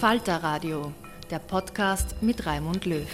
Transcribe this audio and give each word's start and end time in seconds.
Falter 0.00 0.42
Radio, 0.42 0.92
der 1.30 1.38
Podcast 1.38 2.20
mit 2.20 2.44
Raimund 2.44 2.84
Löw. 2.84 3.08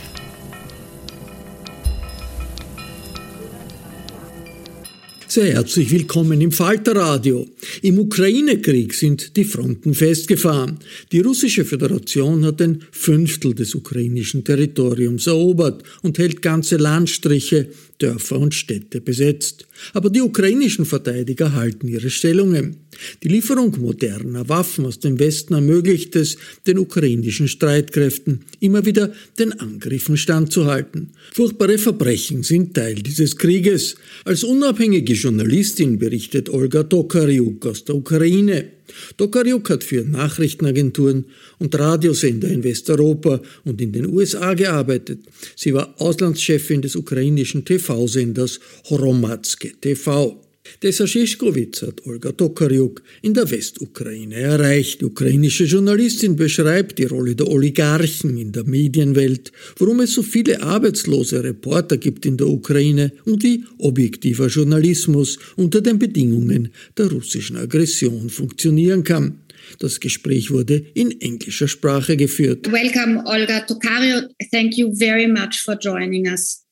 Sehr 5.33 5.55
herzlich 5.55 5.91
willkommen 5.91 6.43
im 6.43 6.53
Falterradio. 6.53 7.49
Im 7.81 7.99
Ukraine-Krieg 7.99 8.93
sind 8.93 9.35
die 9.35 9.45
Fronten 9.45 9.95
festgefahren. 9.95 10.79
Die 11.11 11.21
russische 11.21 11.65
Föderation 11.65 12.45
hat 12.45 12.61
ein 12.61 12.85
Fünftel 12.91 13.55
des 13.55 13.75
ukrainischen 13.75 14.45
Territoriums 14.45 15.27
erobert 15.27 15.85
und 16.03 16.19
hält 16.19 16.43
ganze 16.43 16.77
Landstriche, 16.77 17.69
Dörfer 17.97 18.39
und 18.41 18.55
Städte 18.55 19.01
besetzt. 19.01 19.67
Aber 19.95 20.11
die 20.11 20.21
ukrainischen 20.21 20.85
Verteidiger 20.85 21.55
halten 21.55 21.89
ihre 21.89 22.11
Stellungen. 22.11 22.77
Die 23.23 23.29
Lieferung 23.29 23.75
moderner 23.81 24.49
Waffen 24.49 24.87
aus 24.87 24.99
dem 24.99 25.19
Westen 25.19 25.55
ermöglicht 25.55 26.15
es 26.17 26.37
den 26.67 26.79
ukrainischen 26.79 27.49
Streitkräften, 27.49 28.45
immer 28.61 28.85
wieder 28.85 29.13
den 29.39 29.53
Angriffen 29.53 30.17
standzuhalten. 30.17 31.11
Furchtbare 31.33 31.79
Verbrechen 31.79 32.43
sind 32.43 32.75
Teil 32.75 32.97
dieses 32.97 33.37
Krieges. 33.37 33.95
Als 34.25 34.45
unabhängige 34.45 35.15
Journalistin 35.23 35.99
berichtet 35.99 36.49
Olga 36.51 36.83
Tokariuk 36.83 37.67
aus 37.67 37.85
der 37.85 37.95
Ukraine. 37.95 38.73
Tokariuk 39.17 39.71
hat 39.71 39.85
für 39.85 40.03
Nachrichtenagenturen 40.03 41.27
und 41.59 41.79
Radiosender 41.79 42.49
in 42.49 42.65
Westeuropa 42.65 43.41
und 43.65 43.81
in 43.81 43.93
den 43.93 44.07
USA 44.07 44.55
gearbeitet. 44.55 45.21
Sie 45.55 45.73
war 45.73 45.95
Auslandschefin 45.99 46.83
des 46.83 46.97
ukrainischen 46.97 47.65
TV-Senders 47.65 48.59
Horomatske 48.91 49.73
TV. 49.81 50.37
Desa 50.83 51.07
Schischkowitz 51.07 51.83
hat 51.83 52.07
Olga 52.07 52.33
Tokarjuk 52.33 53.03
in 53.23 53.35
der 53.35 53.51
Westukraine 53.51 54.37
erreicht. 54.37 55.01
Die 55.01 55.05
ukrainische 55.05 55.65
Journalistin 55.65 56.37
beschreibt 56.37 56.99
die 56.99 57.05
Rolle 57.05 57.35
der 57.35 57.49
Oligarchen 57.49 58.37
in 58.37 58.53
der 58.53 58.65
Medienwelt, 58.65 59.53
warum 59.79 60.01
es 60.01 60.15
so 60.15 60.23
viele 60.23 60.63
arbeitslose 60.63 61.43
Reporter 61.43 61.97
gibt 61.97 62.27
in 62.27 62.37
der 62.37 62.49
Ukraine 62.49 63.13
und 63.25 63.43
wie 63.43 63.65
objektiver 63.79 64.47
Journalismus 64.47 65.39
unter 65.57 65.81
den 65.81 65.99
Bedingungen 65.99 66.73
der 66.97 67.11
russischen 67.11 67.57
Aggression 67.57 68.31
funktionieren 68.31 69.05
kann. 69.05 69.41
Das 69.79 70.01
Gespräch 70.01 70.51
wurde 70.51 70.85
in 70.95 71.21
englischer 71.21 71.69
Sprache 71.69 72.17
geführt. 72.17 72.71
Welcome, 72.71 73.23
Olga 73.27 73.61
Tokario. 73.61 74.29
Thank 74.51 74.77
you 74.77 74.95
very 74.95 75.27
much 75.27 75.61
for 75.65 75.77
joining 75.77 76.29
us 76.29 76.65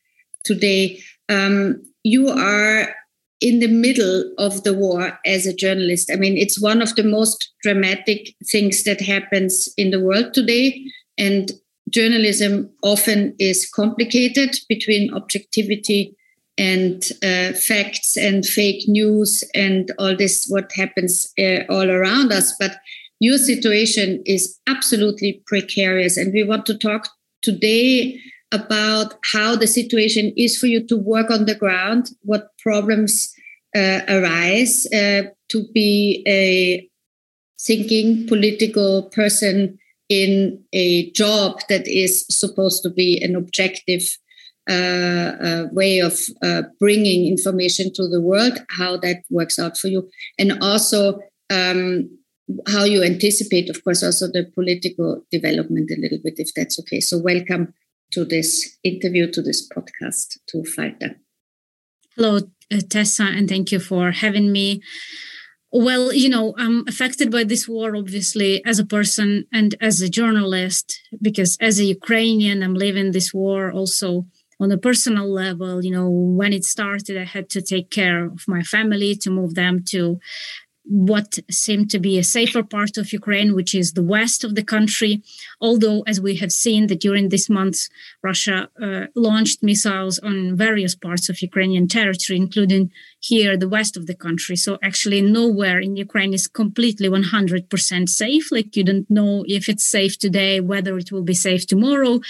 today. 0.44 1.02
Um, 1.28 1.80
you 2.02 2.28
are 2.28 2.88
in 3.40 3.58
the 3.60 3.68
middle 3.68 4.30
of 4.38 4.64
the 4.64 4.74
war 4.74 5.18
as 5.24 5.46
a 5.46 5.54
journalist. 5.54 6.10
I 6.12 6.16
mean, 6.16 6.36
it's 6.36 6.60
one 6.60 6.82
of 6.82 6.94
the 6.94 7.02
most 7.02 7.52
dramatic 7.62 8.34
things 8.46 8.84
that 8.84 9.00
happens 9.00 9.68
in 9.76 9.90
the 9.90 10.00
world 10.00 10.34
today. 10.34 10.84
And 11.16 11.50
journalism 11.88 12.70
often 12.82 13.34
is 13.38 13.68
complicated 13.68 14.56
between 14.68 15.14
objectivity 15.14 16.14
and 16.58 17.02
uh, 17.22 17.52
facts 17.52 18.16
and 18.16 18.44
fake 18.44 18.86
news 18.86 19.42
and 19.54 19.90
all 19.98 20.14
this, 20.14 20.46
what 20.48 20.70
happens 20.72 21.32
uh, 21.38 21.60
all 21.70 21.90
around 21.90 22.32
us. 22.32 22.54
But 22.58 22.76
your 23.20 23.38
situation 23.38 24.22
is 24.26 24.58
absolutely 24.66 25.42
precarious. 25.46 26.18
And 26.18 26.32
we 26.32 26.42
want 26.42 26.66
to 26.66 26.76
talk 26.76 27.08
today 27.42 28.20
about 28.52 29.14
how 29.32 29.54
the 29.56 29.66
situation 29.66 30.32
is 30.36 30.58
for 30.58 30.66
you 30.66 30.84
to 30.86 30.96
work 30.96 31.30
on 31.30 31.44
the 31.44 31.54
ground, 31.54 32.10
what 32.22 32.50
problems 32.58 33.32
uh, 33.76 34.00
arise, 34.08 34.86
uh, 34.92 35.22
to 35.48 35.64
be 35.72 36.24
a 36.26 36.88
thinking 37.60 38.26
political 38.26 39.04
person 39.10 39.78
in 40.08 40.62
a 40.72 41.10
job 41.12 41.60
that 41.68 41.86
is 41.86 42.26
supposed 42.28 42.82
to 42.82 42.90
be 42.90 43.22
an 43.22 43.36
objective 43.36 44.02
uh, 44.68 45.36
uh, 45.42 45.68
way 45.72 46.00
of 46.00 46.20
uh, 46.42 46.62
bringing 46.78 47.26
information 47.26 47.92
to 47.92 48.08
the 48.08 48.20
world, 48.20 48.58
how 48.70 48.96
that 48.96 49.22
works 49.30 49.58
out 49.58 49.76
for 49.76 49.88
you, 49.88 50.08
and 50.38 50.58
also 50.60 51.18
um, 51.50 52.08
how 52.68 52.84
you 52.84 53.03
anticipate, 53.03 53.70
of 53.70 53.82
course, 53.84 54.03
also 54.03 54.26
the 54.26 54.44
political 54.54 55.22
development 55.30 55.91
a 55.91 56.00
little 56.00 56.18
bit, 56.22 56.34
if 56.36 56.50
that's 56.54 56.78
okay. 56.80 57.00
So, 57.00 57.18
welcome 57.18 57.72
to 58.12 58.24
this 58.24 58.78
interview, 58.83 59.30
to 59.33 59.42
this 59.42 59.68
podcast, 59.68 60.39
to 60.48 60.65
Falter. 60.65 61.16
Hello, 62.16 62.39
uh, 62.72 62.80
Tessa, 62.89 63.24
and 63.24 63.48
thank 63.48 63.72
you 63.72 63.80
for 63.80 64.10
having 64.10 64.53
me. 64.53 64.83
Well, 65.72 66.12
you 66.12 66.28
know, 66.28 66.54
I'm 66.59 66.84
affected 66.89 67.30
by 67.30 67.45
this 67.45 67.68
war, 67.68 67.95
obviously, 67.95 68.65
as 68.65 68.80
a 68.80 68.84
person 68.84 69.47
and 69.53 69.77
as 69.80 70.01
a 70.01 70.09
journalist, 70.09 70.98
because 71.22 71.57
as 71.60 71.78
a 71.78 71.84
Ukrainian, 71.84 72.62
I'm 72.62 72.74
living 72.74 73.12
this 73.12 73.33
war 73.33 73.71
also 73.71 74.27
on 74.59 74.72
a 74.72 74.78
personal 74.78 75.33
level. 75.33 75.84
You 75.84 75.92
know, 75.92 76.10
when 76.10 76.53
it 76.53 76.65
started, 76.65 77.16
I 77.16 77.24
had 77.24 77.48
to 77.51 77.63
take 77.63 77.91
care 77.91 78.27
of 78.27 78.42
my 78.48 78.63
family, 78.63 79.15
to 79.16 79.30
move 79.30 79.54
them 79.54 79.84
to 79.91 80.18
what 80.91 81.39
seemed 81.51 81.89
to 81.91 82.01
be 82.01 82.19
a 82.19 82.25
safer 82.25 82.65
part 82.65 82.98
of 82.98 83.13
Ukraine, 83.13 83.54
which 83.54 83.75
is 83.77 83.92
the 83.92 84.03
west 84.03 84.42
of 84.42 84.57
the 84.57 84.65
country. 84.65 85.22
Although, 85.60 86.03
as 86.03 86.21
we 86.21 86.34
have 86.37 86.51
seen, 86.51 86.89
that 86.89 87.01
during 87.01 87.28
this 87.28 87.48
month, 87.48 87.89
Russia 88.22 88.69
uh, 88.83 89.07
launched 89.15 89.63
missiles 89.63 90.19
on 90.19 90.57
various 90.57 90.97
parts 90.97 91.28
of 91.28 91.42
Ukrainian 91.42 91.87
territory, 91.87 92.37
including 92.37 92.91
here, 93.21 93.57
the 93.57 93.69
west 93.69 93.97
of 93.97 94.07
the 94.07 94.15
country. 94.15 94.57
So, 94.57 94.78
actually, 94.83 95.22
nowhere 95.22 95.78
in 95.78 95.95
Ukraine 95.97 96.34
is 96.34 96.48
completely 96.48 97.09
100% 97.09 98.09
safe. 98.09 98.51
Like, 98.51 98.75
you 98.77 98.83
don't 98.83 99.09
know 99.09 99.45
if 99.47 99.69
it's 99.69 99.84
safe 99.84 100.19
today, 100.19 100.60
whether 100.60 100.98
it 100.98 101.13
will 101.13 101.22
be 101.22 101.34
safe 101.34 101.66
tomorrow. 101.66 102.21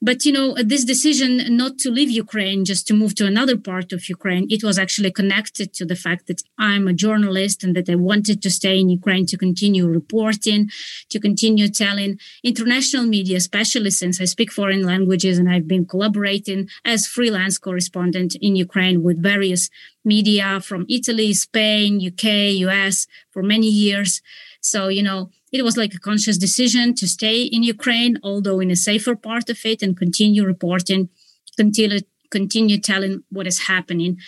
But 0.00 0.24
you 0.24 0.32
know, 0.32 0.56
uh, 0.56 0.62
this 0.64 0.84
decision 0.84 1.56
not 1.56 1.78
to 1.78 1.90
leave 1.90 2.10
Ukraine, 2.10 2.64
just 2.64 2.86
to 2.88 2.94
move 2.94 3.14
to 3.16 3.26
another 3.26 3.56
part 3.56 3.92
of 3.92 4.08
Ukraine, 4.08 4.46
it 4.48 4.62
was 4.62 4.78
actually 4.78 5.10
connected 5.10 5.72
to 5.74 5.84
the 5.84 5.96
fact 5.96 6.26
that 6.28 6.42
I'm 6.58 6.86
a 6.86 6.92
journalist 6.92 7.64
and 7.64 7.74
that 7.76 7.88
I 7.88 7.96
wanted 7.96 8.42
to 8.42 8.50
stay 8.50 8.78
in 8.78 8.88
Ukraine 8.88 9.26
to 9.26 9.36
continue 9.36 9.86
reporting, 9.86 10.70
to 11.10 11.18
continue 11.18 11.68
telling 11.68 12.18
international 12.44 13.06
media, 13.06 13.36
especially 13.36 13.90
since 13.90 14.20
I 14.20 14.24
speak 14.24 14.52
foreign 14.52 14.82
languages 14.82 15.38
and 15.38 15.50
I've 15.50 15.68
been 15.68 15.86
collaborating 15.86 16.68
as 16.84 17.06
freelance 17.06 17.58
correspondent 17.58 18.36
in 18.36 18.56
Ukraine 18.56 19.02
with 19.02 19.22
various 19.22 19.70
media 20.04 20.60
from 20.60 20.86
Italy, 20.88 21.34
Spain, 21.34 22.00
UK, 22.04 22.24
US 22.66 23.06
for 23.30 23.42
many 23.42 23.68
years. 23.68 24.22
So, 24.60 24.88
you 24.88 25.02
know, 25.02 25.30
it 25.52 25.62
was 25.62 25.76
like 25.76 25.94
a 25.94 25.98
conscious 25.98 26.38
decision 26.38 26.94
to 26.94 27.08
stay 27.08 27.42
in 27.42 27.62
Ukraine, 27.62 28.18
although 28.22 28.60
in 28.60 28.70
a 28.70 28.76
safer 28.76 29.14
part 29.16 29.48
of 29.48 29.58
it, 29.64 29.82
and 29.82 29.96
continue 29.96 30.44
reporting, 30.44 31.08
continue 31.56 32.00
continue 32.30 32.78
telling 32.78 33.22
what 33.30 33.46
is 33.46 33.66
happening. 33.66 34.18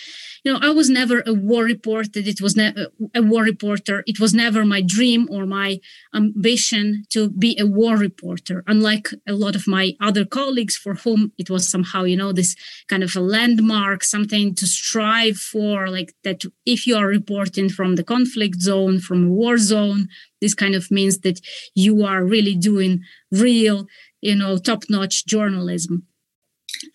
You 0.44 0.52
know 0.52 0.58
i 0.62 0.70
was 0.70 0.88
never 0.88 1.22
a 1.26 1.34
war 1.34 1.64
reporter. 1.64 2.20
It 2.20 2.40
was 2.40 2.56
never 2.56 2.80
uh, 2.80 3.20
a 3.20 3.22
war 3.22 3.42
reporter. 3.42 4.02
It 4.06 4.18
was 4.20 4.32
never 4.34 4.64
my 4.64 4.82
dream 4.82 5.28
or 5.30 5.46
my 5.46 5.80
ambition 6.14 7.04
to 7.10 7.28
be 7.30 7.58
a 7.58 7.66
war 7.66 7.96
reporter 7.96 8.64
unlike 8.66 9.08
a 9.28 9.32
lot 9.32 9.54
of 9.54 9.66
my 9.66 9.92
other 10.00 10.24
colleagues 10.24 10.76
for 10.76 10.94
whom 10.94 11.32
it 11.38 11.48
was 11.50 11.68
somehow 11.68 12.02
you 12.04 12.16
know 12.16 12.32
this 12.32 12.56
kind 12.88 13.02
of 13.02 13.14
a 13.16 13.20
landmark 13.20 14.02
something 14.02 14.54
to 14.54 14.66
strive 14.66 15.36
for 15.36 15.88
like 15.88 16.14
that 16.24 16.42
if 16.66 16.86
you 16.86 16.96
are 16.96 17.06
reporting 17.06 17.68
from 17.68 17.96
the 17.96 18.04
conflict 18.04 18.60
zone 18.60 18.98
from 18.98 19.24
a 19.24 19.28
war 19.28 19.56
zone 19.58 20.08
this 20.40 20.54
kind 20.54 20.74
of 20.74 20.90
means 20.90 21.18
that 21.20 21.40
you 21.74 22.04
are 22.04 22.24
really 22.24 22.56
doing 22.56 23.00
real 23.30 23.86
you 24.20 24.34
know 24.34 24.58
top 24.58 24.84
notch 24.88 25.26
journalism 25.26 26.06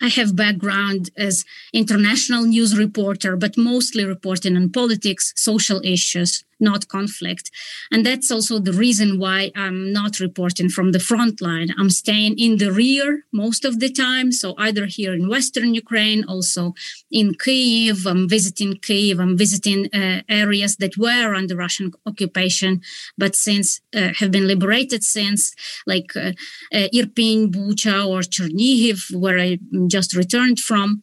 I 0.00 0.08
have 0.08 0.36
background 0.36 1.10
as 1.16 1.44
international 1.72 2.44
news 2.44 2.76
reporter, 2.76 3.36
but 3.36 3.56
mostly 3.56 4.04
reporting 4.04 4.56
on 4.56 4.70
politics, 4.70 5.32
social 5.36 5.80
issues, 5.84 6.44
not 6.60 6.88
conflict. 6.88 7.50
And 7.90 8.04
that's 8.04 8.30
also 8.30 8.58
the 8.58 8.72
reason 8.72 9.18
why 9.18 9.50
I'm 9.54 9.92
not 9.92 10.20
reporting 10.20 10.68
from 10.68 10.92
the 10.92 11.00
front 11.00 11.40
line. 11.40 11.68
I'm 11.78 11.90
staying 11.90 12.38
in 12.38 12.58
the 12.58 12.72
rear 12.72 13.24
most 13.32 13.64
of 13.64 13.80
the 13.80 13.90
time. 13.90 14.32
So 14.32 14.54
either 14.58 14.86
here 14.86 15.14
in 15.14 15.28
Western 15.28 15.74
Ukraine, 15.74 16.24
also 16.24 16.74
in 17.10 17.34
Kyiv, 17.34 18.06
I'm 18.06 18.28
visiting 18.28 18.74
Kyiv, 18.74 19.20
I'm 19.20 19.36
visiting 19.36 19.88
uh, 19.94 20.22
areas 20.28 20.76
that 20.76 20.96
were 20.96 21.34
under 21.34 21.56
Russian 21.56 21.92
occupation, 22.06 22.80
but 23.18 23.34
since 23.34 23.80
uh, 23.94 24.12
have 24.18 24.30
been 24.30 24.46
liberated 24.46 25.02
since, 25.04 25.54
like 25.86 26.16
uh, 26.16 26.32
uh 26.72 26.88
Irpin, 26.94 27.50
Bucha, 27.54 28.06
or 28.06 28.20
Chernihiv, 28.20 29.14
where 29.14 29.38
I 29.38 29.58
just 29.88 30.14
returned 30.16 30.58
from. 30.60 31.02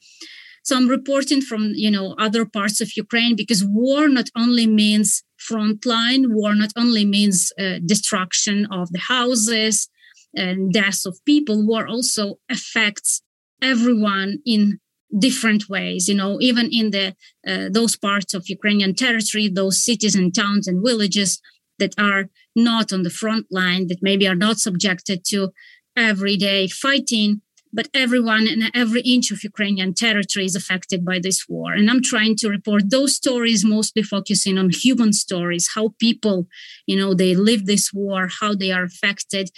So 0.63 0.77
I'm 0.77 0.87
reporting 0.87 1.41
from, 1.41 1.73
you 1.75 1.91
know, 1.91 2.15
other 2.17 2.45
parts 2.45 2.79
of 2.79 2.95
Ukraine 2.95 3.35
because 3.35 3.65
war 3.65 4.07
not 4.07 4.29
only 4.35 4.65
means 4.65 5.23
frontline, 5.49 6.25
war 6.29 6.55
not 6.55 6.71
only 6.77 7.05
means 7.05 7.51
uh, 7.59 7.79
destruction 7.85 8.67
of 8.71 8.91
the 8.91 8.99
houses 8.99 9.89
and 10.35 10.73
deaths 10.73 11.05
of 11.05 11.23
people, 11.25 11.65
war 11.65 11.87
also 11.87 12.39
affects 12.49 13.21
everyone 13.61 14.39
in 14.45 14.79
different 15.17 15.69
ways 15.69 16.07
you 16.07 16.15
know 16.15 16.39
even 16.41 16.69
in 16.71 16.89
the 16.89 17.15
uh, 17.47 17.69
those 17.71 17.95
parts 17.95 18.33
of 18.33 18.49
ukrainian 18.49 18.95
territory 18.95 19.47
those 19.47 19.83
cities 19.83 20.15
and 20.15 20.33
towns 20.33 20.67
and 20.67 20.83
villages 20.83 21.39
that 21.77 21.93
are 21.99 22.29
not 22.55 22.91
on 22.91 23.03
the 23.03 23.09
front 23.09 23.45
line 23.51 23.87
that 23.87 24.01
maybe 24.01 24.27
are 24.27 24.35
not 24.35 24.57
subjected 24.57 25.23
to 25.23 25.51
everyday 25.95 26.67
fighting 26.67 27.41
but 27.73 27.89
everyone 27.93 28.47
and 28.47 28.71
every 28.73 29.01
inch 29.01 29.31
of 29.31 29.43
Ukrainian 29.43 29.93
territory 29.93 30.45
is 30.45 30.55
affected 30.55 31.03
by 31.03 31.17
this 31.19 31.49
war. 31.49 31.73
And 31.73 31.89
I'm 31.89 32.03
trying 32.03 32.35
to 32.37 32.49
report 32.49 32.91
those 32.91 33.15
stories, 33.15 33.65
mostly 33.65 34.03
focusing 34.03 34.57
on 34.59 34.69
human 34.69 35.11
stories, 35.11 35.71
how 35.73 35.95
people, 35.99 36.47
you 36.85 36.95
know, 36.95 37.13
they 37.13 37.35
live 37.35 37.65
this 37.65 37.91
war, 37.91 38.29
how 38.39 38.53
they 38.53 38.71
are 38.71 38.83
affected. 38.83 39.49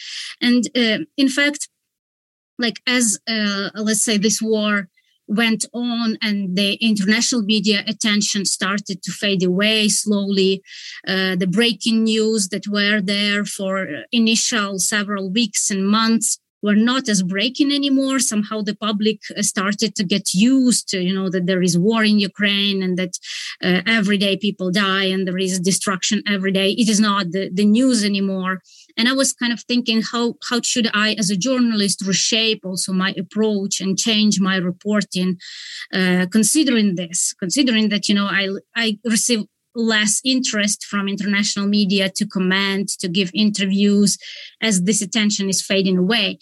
And 0.41 0.63
uh, 0.75 0.99
in 1.17 1.29
fact, 1.29 1.67
like 2.57 2.81
as 2.87 3.19
uh, 3.27 3.69
let's 3.75 4.03
say 4.03 4.17
this 4.17 4.41
war 4.41 4.87
went 5.27 5.65
on 5.73 6.17
and 6.21 6.55
the 6.55 6.75
international 6.75 7.41
media 7.41 7.83
attention 7.87 8.45
started 8.45 9.01
to 9.01 9.11
fade 9.11 9.43
away 9.43 9.89
slowly 9.89 10.61
uh, 11.07 11.35
the 11.35 11.47
breaking 11.47 12.03
news 12.03 12.49
that 12.49 12.67
were 12.67 13.01
there 13.01 13.43
for 13.43 13.87
initial 14.11 14.77
several 14.77 15.31
weeks 15.31 15.71
and 15.71 15.87
months 15.87 16.39
were 16.65 16.75
not 16.91 17.07
as 17.13 17.21
breaking 17.21 17.71
anymore. 17.79 18.17
Somehow 18.19 18.57
the 18.61 18.77
public 18.87 19.19
uh, 19.37 19.41
started 19.53 19.91
to 19.95 20.03
get 20.03 20.25
used 20.33 20.83
to, 20.91 20.97
you 21.07 21.13
know, 21.17 21.29
that 21.29 21.45
there 21.49 21.63
is 21.67 21.77
war 21.87 22.03
in 22.11 22.17
Ukraine 22.31 22.79
and 22.85 22.93
that 23.01 23.13
uh, 23.67 23.81
every 23.97 24.17
day 24.25 24.35
people 24.47 24.69
die 24.71 25.07
and 25.13 25.21
there 25.27 25.41
is 25.47 25.59
destruction 25.59 26.17
every 26.35 26.53
day. 26.59 26.69
It 26.71 26.89
is 26.93 26.99
not 26.99 27.23
the, 27.35 27.43
the 27.59 27.67
news 27.77 27.99
anymore. 28.11 28.55
And 28.97 29.07
I 29.07 29.13
was 29.21 29.33
kind 29.41 29.53
of 29.53 29.61
thinking, 29.61 30.01
how, 30.11 30.25
how 30.49 30.59
should 30.61 30.89
I, 31.05 31.07
as 31.21 31.29
a 31.29 31.41
journalist, 31.47 31.97
reshape 32.05 32.61
also 32.65 32.91
my 32.93 33.11
approach 33.23 33.81
and 33.81 33.99
change 34.07 34.39
my 34.39 34.55
reporting, 34.71 35.37
uh, 35.93 36.25
considering 36.31 36.95
this, 36.95 37.33
considering 37.43 37.89
that, 37.89 38.07
you 38.09 38.15
know, 38.15 38.27
I, 38.41 38.43
I 38.75 38.97
receive 39.05 39.41
less 39.75 40.21
interest 40.23 40.85
from 40.85 41.07
international 41.07 41.67
media 41.67 42.09
to 42.09 42.25
comment, 42.25 42.89
to 42.99 43.07
give 43.07 43.29
interviews, 43.33 44.17
as 44.61 44.83
this 44.83 45.01
attention 45.01 45.49
is 45.49 45.61
fading 45.61 45.97
away. 45.97 46.39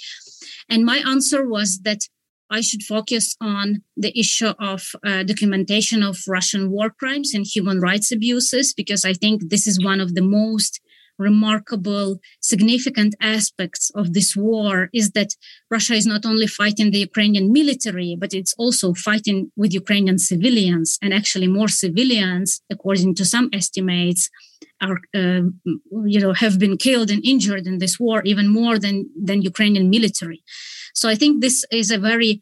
And 0.69 0.85
my 0.85 0.97
answer 1.05 1.47
was 1.47 1.79
that 1.81 2.07
I 2.49 2.61
should 2.61 2.83
focus 2.83 3.35
on 3.41 3.81
the 3.97 4.17
issue 4.17 4.53
of 4.59 4.91
uh, 5.03 5.23
documentation 5.23 6.03
of 6.03 6.19
Russian 6.27 6.69
war 6.69 6.91
crimes 6.91 7.33
and 7.33 7.45
human 7.45 7.79
rights 7.79 8.11
abuses, 8.11 8.73
because 8.73 9.03
I 9.03 9.13
think 9.13 9.49
this 9.49 9.65
is 9.65 9.83
one 9.83 9.99
of 9.99 10.13
the 10.13 10.21
most 10.21 10.79
remarkable, 11.17 12.19
significant 12.41 13.15
aspects 13.21 13.91
of 13.95 14.13
this 14.13 14.35
war 14.35 14.89
is 14.93 15.11
that 15.11 15.35
Russia 15.69 15.93
is 15.93 16.05
not 16.05 16.25
only 16.25 16.47
fighting 16.47 16.91
the 16.91 16.99
Ukrainian 16.99 17.51
military, 17.51 18.15
but 18.19 18.33
it's 18.33 18.53
also 18.57 18.93
fighting 18.93 19.51
with 19.55 19.73
Ukrainian 19.73 20.17
civilians. 20.17 20.97
And 21.01 21.13
actually, 21.13 21.47
more 21.47 21.67
civilians, 21.67 22.61
according 22.71 23.15
to 23.15 23.25
some 23.25 23.49
estimates, 23.53 24.29
are 24.81 24.97
uh, 25.15 25.43
you 26.13 26.19
know 26.19 26.33
have 26.33 26.59
been 26.59 26.77
killed 26.77 27.09
and 27.09 27.23
injured 27.25 27.65
in 27.67 27.77
this 27.77 27.99
war 27.99 28.21
even 28.25 28.47
more 28.47 28.77
than 28.79 29.09
than 29.27 29.41
Ukrainian 29.41 29.89
military. 29.89 30.43
So 30.93 31.09
I 31.09 31.15
think 31.15 31.41
this 31.41 31.63
is 31.71 31.91
a 31.91 31.97
very 31.97 32.41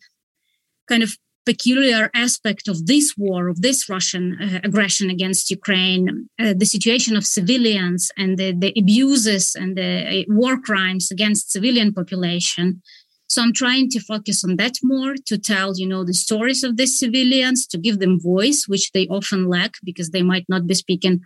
kind 0.88 1.04
of 1.04 1.18
peculiar 1.46 2.10
aspect 2.14 2.68
of 2.68 2.86
this 2.86 3.16
war, 3.18 3.48
of 3.48 3.62
this 3.62 3.90
Russian 3.90 4.38
uh, 4.42 4.60
aggression 4.64 5.10
against 5.10 5.50
Ukraine, 5.50 6.30
uh, 6.40 6.54
the 6.56 6.66
situation 6.66 7.16
of 7.18 7.26
civilians 7.26 8.12
and 8.18 8.38
the, 8.38 8.54
the 8.54 8.74
abuses 8.78 9.56
and 9.56 9.76
the 9.78 9.92
uh, 10.22 10.24
war 10.28 10.58
crimes 10.60 11.12
against 11.12 11.52
civilian 11.52 11.94
population. 11.94 12.82
So 13.28 13.42
I'm 13.42 13.54
trying 13.54 13.90
to 13.92 14.02
focus 14.02 14.44
on 14.44 14.58
that 14.58 14.76
more 14.84 15.16
to 15.28 15.38
tell, 15.38 15.72
you 15.78 15.88
know, 15.88 16.04
the 16.04 16.14
stories 16.14 16.66
of 16.66 16.76
these 16.76 17.00
civilians, 17.00 17.66
to 17.68 17.78
give 17.78 18.00
them 18.00 18.20
voice, 18.20 18.66
which 18.68 18.92
they 18.92 19.08
often 19.08 19.48
lack 19.48 19.76
because 19.86 20.10
they 20.10 20.22
might 20.22 20.46
not 20.50 20.68
be 20.68 20.74
speaking 20.74 21.22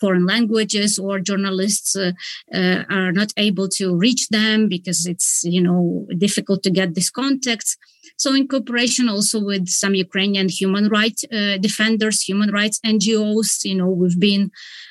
foreign 0.00 0.26
languages 0.26 0.98
or 0.98 1.20
journalists 1.20 1.94
uh, 1.94 2.10
uh, 2.52 2.82
are 2.90 3.12
not 3.12 3.30
able 3.36 3.68
to 3.68 3.96
reach 3.96 4.28
them 4.30 4.68
because 4.68 5.06
it's, 5.06 5.44
you 5.44 5.62
know, 5.62 6.06
difficult 6.18 6.64
to 6.64 6.70
get 6.70 6.94
these 6.94 7.10
contacts. 7.10 7.76
So, 8.16 8.32
in 8.32 8.46
cooperation 8.46 9.08
also 9.08 9.42
with 9.42 9.68
some 9.68 9.94
Ukrainian 9.94 10.48
human 10.48 10.88
rights 10.88 11.24
uh, 11.32 11.58
defenders, 11.58 12.22
human 12.22 12.50
rights 12.52 12.78
NGOs, 12.84 13.64
you 13.64 13.74
know, 13.74 13.88
we've 13.88 14.20
been 14.20 14.50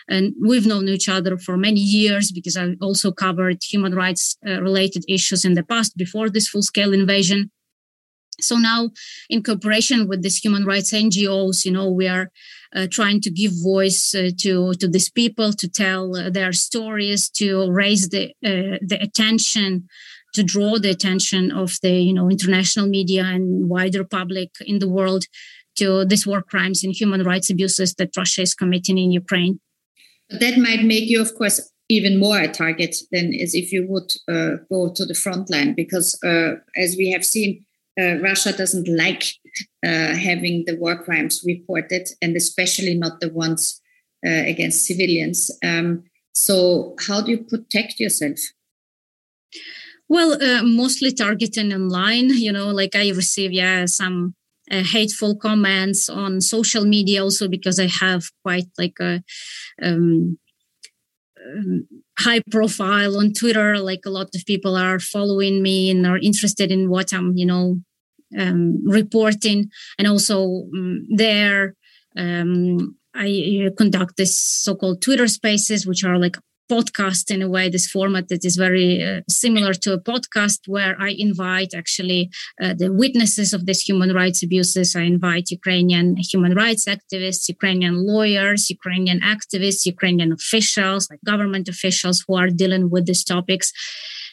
and 0.10 0.34
we've 0.46 0.68
known 0.68 0.90
each 0.90 1.08
other 1.08 1.38
for 1.38 1.56
many 1.56 1.80
years 1.80 2.32
because 2.32 2.58
I 2.58 2.76
also 2.82 3.12
covered 3.12 3.60
human 3.64 3.96
rights 3.96 4.38
uh, 4.46 4.62
related 4.62 5.06
issues 5.08 5.46
in 5.46 5.54
the 5.54 5.64
past 5.64 5.96
before 5.96 6.30
this 6.30 6.50
full 6.50 6.64
scale 6.64 6.94
invasion. 6.94 7.50
So 8.42 8.58
now, 8.58 8.90
in 9.30 9.44
cooperation 9.44 10.08
with 10.08 10.22
these 10.24 10.38
human 10.38 10.66
rights 10.66 10.92
NGOs, 10.92 11.64
you 11.66 11.72
know, 11.72 11.90
we 11.90 12.08
are 12.08 12.30
uh, 12.76 12.88
trying 12.92 13.22
to 13.22 13.32
give 13.32 13.52
voice 13.64 14.14
uh, 14.16 14.32
to 14.40 14.74
to 14.74 14.88
these 14.88 15.10
people, 15.10 15.54
to 15.54 15.70
tell 15.70 16.16
uh, 16.16 16.30
their 16.30 16.52
stories, 16.52 17.30
to 17.38 17.72
raise 17.72 18.10
the 18.10 18.32
uh, 18.46 18.78
the 18.82 18.98
attention 19.02 19.88
to 20.34 20.44
draw 20.44 20.78
the 20.78 20.90
attention 20.90 21.52
of 21.52 21.78
the 21.82 21.92
you 21.92 22.14
know 22.14 22.30
international 22.30 22.88
media 22.88 23.24
and 23.24 23.70
wider 23.70 24.04
public 24.04 24.50
in 24.66 24.80
the 24.80 24.90
world 24.90 25.26
to 25.76 26.06
these 26.06 26.28
war 26.28 26.42
crimes 26.42 26.84
and 26.84 26.94
human 26.94 27.24
rights 27.24 27.50
abuses 27.50 27.96
that 27.96 28.16
Russia 28.16 28.42
is 28.42 28.54
committing 28.54 28.98
in 28.98 29.12
Ukraine. 29.12 29.60
That 30.30 30.58
might 30.58 30.84
make 30.84 31.10
you, 31.10 31.22
of 31.22 31.36
course, 31.36 31.72
even 31.90 32.20
more 32.20 32.40
a 32.40 32.48
target 32.48 32.96
than 33.12 33.34
as 33.34 33.54
if 33.54 33.72
you 33.72 33.86
would 33.88 34.12
uh, 34.32 34.58
go 34.70 34.92
to 34.94 35.06
the 35.06 35.14
front 35.14 35.50
line, 35.50 35.74
because 35.76 36.18
uh, 36.24 36.54
as 36.78 36.96
we 36.98 37.12
have 37.12 37.26
seen, 37.26 37.66
uh, 38.00 38.18
Russia 38.20 38.52
doesn't 38.52 38.88
like 38.88 39.24
uh, 39.86 40.16
having 40.16 40.64
the 40.66 40.76
war 40.78 40.96
crimes 41.04 41.44
reported, 41.46 42.08
and 42.22 42.36
especially 42.36 42.96
not 42.96 43.20
the 43.20 43.30
ones 43.30 43.82
uh, 44.26 44.30
against 44.30 44.86
civilians. 44.86 45.52
Um, 45.64 46.04
so, 46.34 46.96
how 47.08 47.22
do 47.22 47.32
you 47.32 47.44
protect 47.44 48.00
yourself? 48.00 48.40
Well, 50.14 50.34
uh, 50.40 50.62
mostly 50.62 51.12
targeting 51.12 51.74
online. 51.74 52.30
You 52.30 52.52
know, 52.52 52.68
like 52.68 52.96
I 52.96 53.10
receive 53.10 53.52
yeah 53.52 53.86
some 53.88 54.36
uh, 54.70 54.84
hateful 54.84 55.36
comments 55.36 56.08
on 56.08 56.40
social 56.40 56.86
media 56.86 57.24
also 57.24 57.48
because 57.48 57.80
I 57.80 57.88
have 57.88 58.24
quite 58.44 58.70
like 58.78 58.98
a 59.02 59.24
um, 59.82 60.38
um, 61.44 61.88
high 62.20 62.42
profile 62.52 63.18
on 63.18 63.34
Twitter. 63.34 63.80
Like 63.80 64.02
a 64.06 64.12
lot 64.12 64.30
of 64.36 64.46
people 64.46 64.76
are 64.76 65.00
following 65.00 65.64
me 65.64 65.90
and 65.90 66.06
are 66.06 66.20
interested 66.20 66.72
in 66.72 66.92
what 66.92 67.12
I'm, 67.12 67.36
you 67.36 67.48
know, 67.48 67.80
um, 68.38 68.86
reporting. 68.86 69.72
And 69.98 70.08
also 70.08 70.68
um, 70.76 71.08
there, 71.10 71.74
um, 72.16 72.98
I 73.16 73.72
conduct 73.80 74.18
this 74.18 74.38
so-called 74.38 75.02
Twitter 75.02 75.28
Spaces, 75.28 75.88
which 75.88 76.04
are 76.04 76.20
like 76.20 76.38
podcast 76.74 77.26
in 77.36 77.42
a 77.42 77.50
way 77.56 77.66
this 77.70 77.88
format 77.96 78.26
that 78.30 78.44
is 78.50 78.56
very 78.68 78.90
uh, 79.04 79.22
similar 79.30 79.74
to 79.84 79.90
a 79.94 80.04
podcast 80.12 80.60
where 80.76 80.96
i 81.08 81.10
invite 81.28 81.72
actually 81.82 82.22
uh, 82.64 82.74
the 82.82 82.92
witnesses 83.02 83.50
of 83.54 83.66
these 83.66 83.82
human 83.90 84.12
rights 84.22 84.40
abuses 84.48 84.96
i 84.96 85.04
invite 85.16 85.56
ukrainian 85.60 86.08
human 86.32 86.54
rights 86.64 86.86
activists 86.96 87.48
ukrainian 87.56 87.96
lawyers 88.12 88.70
ukrainian 88.78 89.20
activists 89.36 89.86
ukrainian 89.96 90.32
officials 90.40 91.02
like 91.10 91.24
government 91.34 91.68
officials 91.76 92.18
who 92.26 92.34
are 92.42 92.52
dealing 92.62 92.86
with 92.94 93.06
these 93.06 93.24
topics 93.24 93.68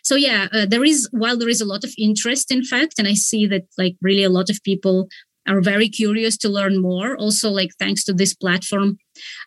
so 0.09 0.15
yeah 0.27 0.43
uh, 0.55 0.67
there 0.73 0.85
is 0.93 1.09
while 1.23 1.39
there 1.39 1.55
is 1.57 1.63
a 1.63 1.71
lot 1.73 1.83
of 1.89 1.93
interest 2.09 2.47
in 2.57 2.63
fact 2.73 2.95
and 2.99 3.07
i 3.13 3.17
see 3.29 3.43
that 3.53 3.65
like 3.83 3.95
really 4.09 4.25
a 4.25 4.37
lot 4.39 4.49
of 4.51 4.59
people 4.71 4.97
are 5.49 5.61
very 5.61 5.89
curious 5.89 6.37
to 6.39 6.49
learn 6.49 6.81
more. 6.81 7.17
Also, 7.17 7.51
like 7.51 7.71
thanks 7.79 8.05
to 8.05 8.13
this 8.13 8.35
platform, 8.35 8.99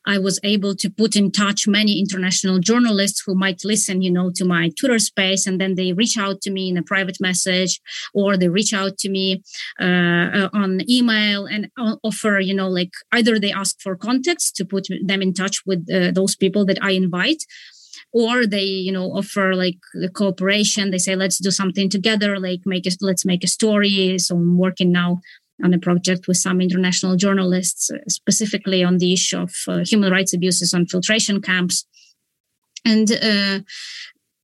I 0.05 0.17
was 0.17 0.39
able 0.43 0.75
to 0.75 0.89
put 0.89 1.15
in 1.15 1.31
touch 1.31 1.67
many 1.67 1.99
international 1.99 2.59
journalists 2.59 3.23
who 3.25 3.35
might 3.35 3.61
listen, 3.63 4.01
you 4.01 4.11
know, 4.11 4.31
to 4.35 4.45
my 4.45 4.69
Twitter 4.79 4.99
space, 4.99 5.45
and 5.47 5.59
then 5.59 5.75
they 5.75 5.93
reach 5.93 6.17
out 6.17 6.41
to 6.41 6.51
me 6.51 6.69
in 6.69 6.77
a 6.77 6.83
private 6.83 7.17
message, 7.19 7.81
or 8.13 8.37
they 8.37 8.49
reach 8.49 8.73
out 8.73 8.97
to 8.99 9.09
me 9.09 9.41
uh, 9.79 9.83
uh, 9.83 10.49
on 10.53 10.81
email 10.89 11.45
and 11.45 11.69
offer, 12.03 12.39
you 12.39 12.53
know, 12.53 12.69
like 12.69 12.91
either 13.11 13.39
they 13.39 13.51
ask 13.51 13.79
for 13.81 13.95
contacts 13.95 14.51
to 14.51 14.65
put 14.65 14.87
them 15.03 15.21
in 15.21 15.33
touch 15.33 15.65
with 15.65 15.87
uh, 15.93 16.11
those 16.11 16.35
people 16.35 16.65
that 16.65 16.79
I 16.81 16.91
invite, 16.91 17.43
or 18.11 18.45
they 18.45 18.63
you 18.63 18.91
know 18.91 19.05
offer 19.11 19.55
like 19.55 19.79
cooperation. 20.13 20.91
They 20.91 20.97
say 20.97 21.15
let's 21.15 21.39
do 21.39 21.51
something 21.51 21.89
together 21.89 22.39
like 22.39 22.61
make 22.65 22.85
it 22.85 22.95
let's 23.01 23.25
make 23.25 23.43
a 23.43 23.47
story. 23.47 24.17
So 24.19 24.35
i'm 24.35 24.57
working 24.57 24.91
now 24.91 25.19
on 25.63 25.73
a 25.73 25.79
project 25.79 26.27
with 26.27 26.37
some 26.37 26.61
international 26.61 27.15
journalists, 27.15 27.89
uh, 27.89 27.97
specifically 28.07 28.83
on 28.83 28.97
the 28.97 29.13
issue 29.13 29.37
of 29.37 29.53
uh, 29.67 29.79
human 29.79 30.11
rights 30.11 30.33
abuses 30.33 30.73
on 30.73 30.85
filtration 30.85 31.41
camps. 31.41 31.85
And 32.85 33.11
uh, 33.11 33.59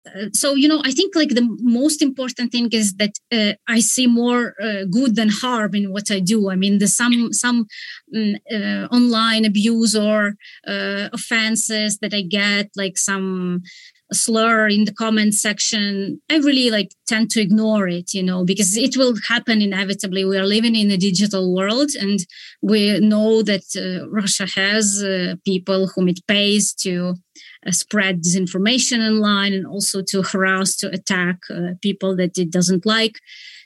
uh, 0.08 0.30
so 0.34 0.56
you 0.56 0.68
know 0.68 0.82
i 0.86 0.92
think 0.92 1.16
like 1.16 1.30
the 1.30 1.58
most 1.62 2.02
important 2.02 2.52
thing 2.52 2.70
is 2.72 2.96
that 2.96 3.12
uh, 3.34 3.54
i 3.68 3.80
see 3.80 4.08
more 4.08 4.56
uh, 4.64 4.86
good 4.90 5.16
than 5.16 5.30
harm 5.30 5.76
in 5.76 5.92
what 5.92 6.10
i 6.10 6.20
do 6.20 6.50
i 6.50 6.56
mean 6.56 6.80
the 6.80 6.88
some 6.88 7.34
some 7.34 7.68
um, 8.16 8.36
online 8.92 9.44
abuse 9.44 9.96
or 9.96 10.36
offenses 10.66 11.98
that 12.00 12.14
i 12.14 12.22
get 12.22 12.70
like 12.78 12.98
some 12.98 13.62
slur 14.12 14.68
in 14.68 14.86
the 14.86 14.94
comment 14.94 15.34
section. 15.34 16.20
I 16.30 16.38
really 16.38 16.72
like 16.72 16.92
tend 17.08 17.30
to 17.32 17.42
ignore 17.42 17.88
it 17.88 18.14
you 18.14 18.24
know 18.24 18.44
because 18.44 18.76
it 18.78 18.98
will 18.98 19.16
happen 19.28 19.62
inevitably. 19.62 20.26
We 20.26 20.38
are 20.38 20.46
living 20.46 20.76
in 20.76 20.92
a 20.92 20.98
digital 20.98 21.56
world 21.56 21.92
and 22.00 22.20
we 22.62 23.00
know 23.00 23.44
that 23.44 23.66
uh, 23.76 24.10
russia 24.10 24.48
has 24.48 25.04
uh, 25.04 25.36
people 25.46 25.88
whom 25.88 26.08
it 26.08 26.20
pays 26.28 26.74
to 26.74 27.16
uh, 27.66 27.72
spread 27.72 28.24
disinformation 28.24 29.00
online 29.08 29.54
and 29.54 29.68
also 29.68 30.02
to 30.02 30.24
harass 30.24 30.76
to 30.78 30.88
attack 30.92 31.38
uh, 31.50 31.74
people 31.82 32.16
that 32.18 32.38
it 32.38 32.50
doesn't 32.52 32.86
like. 32.86 33.20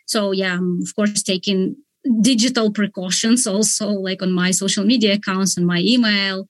So 0.06 0.32
yeah 0.32 0.54
i'm 0.56 0.80
of 0.82 0.96
course 0.96 1.24
taking 1.24 1.76
digital 2.22 2.72
precautions 2.72 3.48
also 3.48 3.90
like 3.90 4.22
on 4.22 4.32
my 4.32 4.52
social 4.52 4.84
media 4.84 5.14
accounts 5.14 5.58
and 5.58 5.66
my 5.66 5.80
email. 5.80 6.48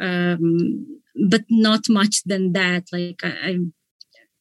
Um, 0.00 1.00
but 1.30 1.42
not 1.50 1.88
much 1.88 2.22
than 2.24 2.52
that. 2.52 2.84
Like 2.92 3.20
I, 3.22 3.50
am 3.50 3.74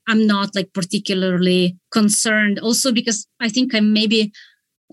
i'm 0.07 0.27
not 0.27 0.53
like 0.55 0.73
particularly 0.73 1.77
concerned. 1.91 2.59
Also 2.59 2.91
because 2.91 3.27
i 3.39 3.49
think 3.49 3.73
i'm 3.73 3.93
maybe 3.93 4.31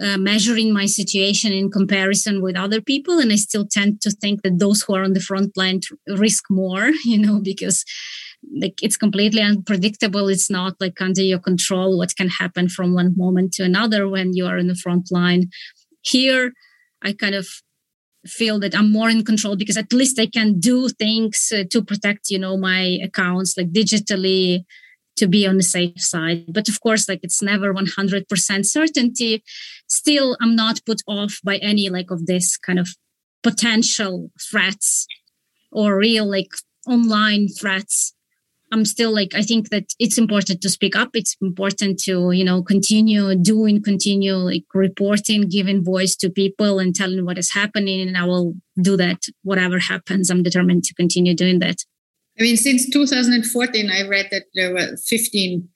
uh, 0.00 0.16
measuring 0.16 0.72
my 0.72 0.86
situation 0.86 1.52
in 1.52 1.70
comparison 1.70 2.40
with 2.40 2.56
other 2.56 2.80
people 2.80 3.18
and 3.18 3.32
i 3.32 3.36
still 3.36 3.66
tend 3.66 4.00
to 4.00 4.10
think 4.10 4.42
that 4.42 4.58
those 4.58 4.82
who 4.82 4.94
are 4.94 5.04
on 5.04 5.12
the 5.12 5.20
front 5.20 5.56
line 5.56 5.80
risk 6.16 6.44
more 6.48 6.90
you 7.04 7.18
know 7.18 7.40
because 7.40 7.84
like 8.56 8.82
it's 8.82 8.96
completely 8.96 9.42
unpredictable. 9.42 10.28
It's 10.28 10.50
not 10.50 10.74
like 10.80 11.00
under 11.00 11.22
your 11.22 11.38
control 11.38 11.98
what 11.98 12.16
can 12.16 12.28
happen 12.28 12.68
from 12.68 12.94
one 12.94 13.14
moment 13.16 13.52
to 13.54 13.64
another 13.64 14.08
when 14.08 14.34
you 14.34 14.46
are 14.46 14.58
in 14.58 14.66
the 14.66 14.74
front 14.74 15.10
line. 15.10 15.50
Here 16.02 16.52
i 17.02 17.12
kind 17.12 17.34
of 17.34 17.46
feel 18.26 18.58
that 18.60 18.74
I'm 18.74 18.92
more 18.92 19.08
in 19.08 19.24
control 19.24 19.56
because 19.56 19.76
at 19.76 19.92
least 19.92 20.18
I 20.18 20.26
can 20.26 20.58
do 20.58 20.88
things 20.88 21.52
uh, 21.54 21.64
to 21.70 21.82
protect, 21.82 22.30
you 22.30 22.38
know, 22.38 22.56
my 22.56 22.98
accounts 23.02 23.56
like 23.56 23.72
digitally 23.72 24.64
to 25.16 25.26
be 25.26 25.46
on 25.46 25.56
the 25.56 25.62
safe 25.62 26.00
side. 26.00 26.44
But 26.48 26.68
of 26.68 26.80
course, 26.80 27.08
like 27.08 27.20
it's 27.22 27.42
never 27.42 27.72
100% 27.72 28.66
certainty. 28.66 29.42
Still, 29.88 30.36
I'm 30.40 30.54
not 30.54 30.84
put 30.86 31.02
off 31.06 31.38
by 31.44 31.56
any 31.58 31.88
like 31.88 32.10
of 32.10 32.26
this 32.26 32.56
kind 32.56 32.78
of 32.78 32.88
potential 33.42 34.30
threats 34.50 35.06
or 35.72 35.96
real 35.96 36.28
like 36.28 36.52
online 36.86 37.48
threats 37.48 38.14
I'm 38.72 38.84
still 38.84 39.12
like 39.12 39.34
I 39.34 39.42
think 39.42 39.70
that 39.70 39.86
it's 39.98 40.18
important 40.18 40.60
to 40.62 40.68
speak 40.68 40.94
up. 40.94 41.10
It's 41.14 41.36
important 41.40 41.98
to 42.04 42.30
you 42.30 42.44
know 42.44 42.62
continue 42.62 43.34
doing, 43.34 43.82
continue 43.82 44.34
like 44.34 44.64
reporting, 44.74 45.48
giving 45.48 45.84
voice 45.84 46.14
to 46.16 46.30
people, 46.30 46.78
and 46.78 46.94
telling 46.94 47.24
what 47.24 47.38
is 47.38 47.52
happening. 47.52 48.00
And 48.06 48.16
I 48.16 48.24
will 48.24 48.54
do 48.80 48.96
that 48.96 49.24
whatever 49.42 49.78
happens. 49.78 50.30
I'm 50.30 50.42
determined 50.42 50.84
to 50.84 50.94
continue 50.94 51.34
doing 51.34 51.58
that. 51.60 51.76
I 52.38 52.42
mean, 52.42 52.56
since 52.56 52.88
2014, 52.88 53.90
I 53.90 54.08
read 54.08 54.28
that 54.30 54.44
there 54.54 54.72
were 54.72 54.96
15 54.96 55.68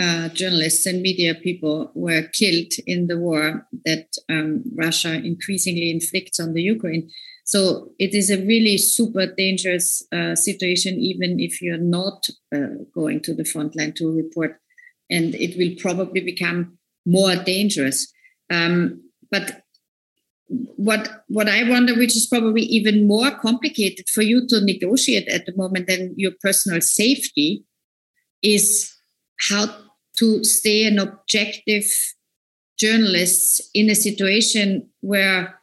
uh, 0.00 0.28
journalists 0.30 0.86
and 0.86 1.02
media 1.02 1.34
people 1.34 1.90
were 1.94 2.22
killed 2.32 2.72
in 2.86 3.08
the 3.08 3.18
war 3.18 3.66
that 3.84 4.06
um, 4.30 4.62
Russia 4.74 5.14
increasingly 5.14 5.90
inflicts 5.90 6.40
on 6.40 6.54
the 6.54 6.62
Ukraine. 6.62 7.10
So 7.52 7.90
it 7.98 8.14
is 8.14 8.30
a 8.30 8.42
really 8.46 8.78
super 8.78 9.26
dangerous 9.26 10.02
uh, 10.10 10.34
situation, 10.34 10.98
even 10.98 11.38
if 11.38 11.60
you're 11.60 11.76
not 11.76 12.26
uh, 12.50 12.80
going 12.94 13.20
to 13.24 13.34
the 13.34 13.44
front 13.44 13.76
line 13.76 13.92
to 13.98 14.10
report. 14.10 14.58
And 15.10 15.34
it 15.34 15.58
will 15.58 15.74
probably 15.78 16.22
become 16.22 16.78
more 17.04 17.36
dangerous. 17.36 18.10
Um, 18.48 19.02
but 19.30 19.64
what 20.48 21.24
what 21.28 21.46
I 21.46 21.68
wonder, 21.68 21.94
which 21.94 22.16
is 22.16 22.26
probably 22.26 22.62
even 22.62 23.06
more 23.06 23.30
complicated 23.32 24.08
for 24.08 24.22
you 24.22 24.46
to 24.48 24.64
negotiate 24.64 25.28
at 25.28 25.44
the 25.44 25.54
moment 25.54 25.88
than 25.88 26.14
your 26.16 26.32
personal 26.40 26.80
safety, 26.80 27.66
is 28.42 28.90
how 29.50 29.66
to 30.20 30.42
stay 30.42 30.86
an 30.86 30.98
objective 30.98 31.84
journalist 32.78 33.60
in 33.74 33.90
a 33.90 33.94
situation 33.94 34.88
where 35.02 35.61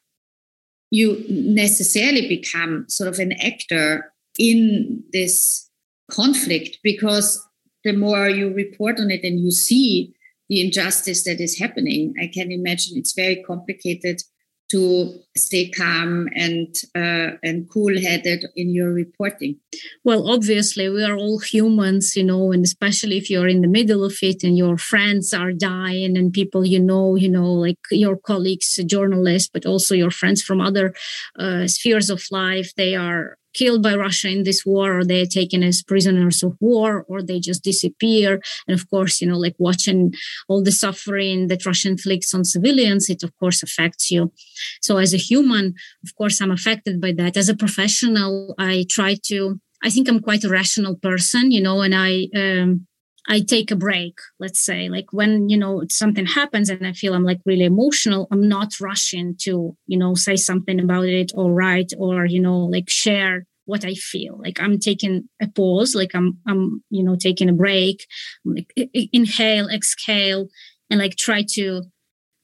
you 0.92 1.24
necessarily 1.30 2.28
become 2.28 2.86
sort 2.88 3.10
of 3.10 3.20
an 3.20 3.34
actor 3.34 4.12
in 4.38 5.04
this 5.14 5.70
conflict 6.10 6.80
because 6.84 7.46
the 7.84 7.94
more 7.94 8.28
you 8.30 8.54
report 8.54 9.00
on 9.00 9.12
it 9.12 9.24
and 9.24 9.40
you 9.40 9.52
see 9.52 10.14
the 10.50 10.66
injustice 10.66 11.24
that 11.24 11.40
is 11.40 11.60
happening, 11.60 12.14
I 12.22 12.28
can 12.28 12.52
imagine 12.52 12.98
it's 12.98 13.14
very 13.14 13.44
complicated 13.44 14.22
to 14.70 15.20
stay 15.36 15.70
calm 15.70 16.28
and 16.36 16.76
uh, 16.96 17.38
and 17.44 17.70
cool 17.70 18.00
headed 18.00 18.46
in 18.56 18.74
your 18.74 18.92
reporting? 18.92 19.58
Well 20.04 20.30
obviously 20.30 20.90
we 20.90 21.04
are 21.04 21.16
all 21.18 21.40
humans 21.40 22.16
you 22.16 22.24
know 22.24 22.52
and 22.52 22.64
especially 22.64 23.18
if 23.18 23.30
you're 23.30 23.48
in 23.48 23.62
the 23.62 23.68
middle 23.68 24.04
of 24.04 24.18
it 24.22 24.44
and 24.44 24.58
your 24.58 24.78
friends 24.78 25.34
are 25.34 25.52
dying 25.52 26.18
and 26.18 26.32
people 26.34 26.66
you 26.66 26.80
know 26.80 27.16
you 27.16 27.30
know 27.30 27.52
like 27.52 27.80
your 27.92 28.18
colleagues 28.18 28.80
journalists 28.86 29.50
but 29.52 29.66
also 29.66 29.96
your 29.96 30.12
friends 30.12 30.42
from 30.42 30.62
other 30.62 30.94
uh, 31.40 31.68
spheres 31.68 32.10
of 32.10 32.24
life 32.32 32.74
they 32.76 32.96
are 32.96 33.39
killed 33.54 33.84
by 33.84 33.96
Russia 33.96 34.30
in 34.30 34.44
this 34.44 34.66
war, 34.66 35.00
or 35.00 35.06
they're 35.06 35.26
taken 35.26 35.64
as 35.64 35.84
prisoners 35.84 36.44
of 36.44 36.56
war, 36.60 37.06
or 37.08 37.22
they 37.22 37.40
just 37.40 37.64
disappear. 37.64 38.42
And 38.68 38.80
of 38.80 38.90
course, 38.90 39.22
you 39.22 39.28
know, 39.28 39.38
like 39.38 39.56
watching 39.58 40.14
all 40.48 40.64
the 40.64 40.72
suffering 40.72 41.48
that 41.48 41.66
Russia 41.66 41.90
inflicts 41.90 42.34
on 42.34 42.46
civilians, 42.46 43.10
it 43.10 43.24
of 43.24 43.36
course 43.38 43.64
affects 43.64 44.12
you. 44.12 44.32
So 44.82 44.98
as 44.98 45.14
a 45.14 45.18
human, 45.18 45.74
of 46.04 46.16
course, 46.16 46.42
I'm 46.42 46.52
affected 46.52 47.02
by 47.02 47.14
that. 47.14 47.38
As 47.38 47.50
a 47.50 47.56
professional, 47.56 48.56
I 48.58 48.86
try 48.90 49.16
to 49.26 49.60
I 49.82 49.90
think 49.90 50.10
I'm 50.10 50.20
quite 50.20 50.44
a 50.44 50.50
rational 50.50 50.96
person, 50.96 51.52
you 51.52 51.62
know, 51.62 51.82
and 51.82 51.96
I 51.96 52.28
um, 52.36 52.86
I 53.32 53.42
take 53.42 53.70
a 53.70 53.76
break, 53.76 54.18
let's 54.40 54.60
say, 54.60 54.90
like 54.90 55.14
when, 55.14 55.50
you 55.50 55.58
know, 55.58 55.84
something 55.88 56.26
happens 56.26 56.68
and 56.68 56.86
I 56.86 56.94
feel 56.94 57.14
I'm 57.14 57.24
like 57.24 57.40
really 57.46 57.64
emotional, 57.64 58.28
I'm 58.32 58.50
not 58.50 58.80
rushing 58.82 59.36
to, 59.42 59.78
you 59.86 60.00
know, 60.00 60.16
say 60.16 60.36
something 60.36 60.80
about 60.80 61.06
it 61.06 61.32
or 61.36 61.54
write 61.54 61.92
or, 62.00 62.26
you 62.26 62.42
know, 62.42 62.58
like 62.58 62.90
share 62.90 63.46
what 63.66 63.86
I 63.86 63.94
feel. 63.94 64.40
Like 64.44 64.60
I'm 64.60 64.80
taking 64.80 65.30
a 65.40 65.48
pause, 65.48 65.94
like 65.94 66.16
I'm, 66.16 66.40
I'm, 66.48 66.84
you 66.90 67.04
know, 67.04 67.16
taking 67.16 67.50
a 67.50 67.54
break, 67.54 68.08
like 68.44 68.74
inhale, 69.14 69.70
exhale, 69.70 70.48
and 70.90 71.00
like 71.00 71.16
try 71.16 71.46
to 71.52 71.84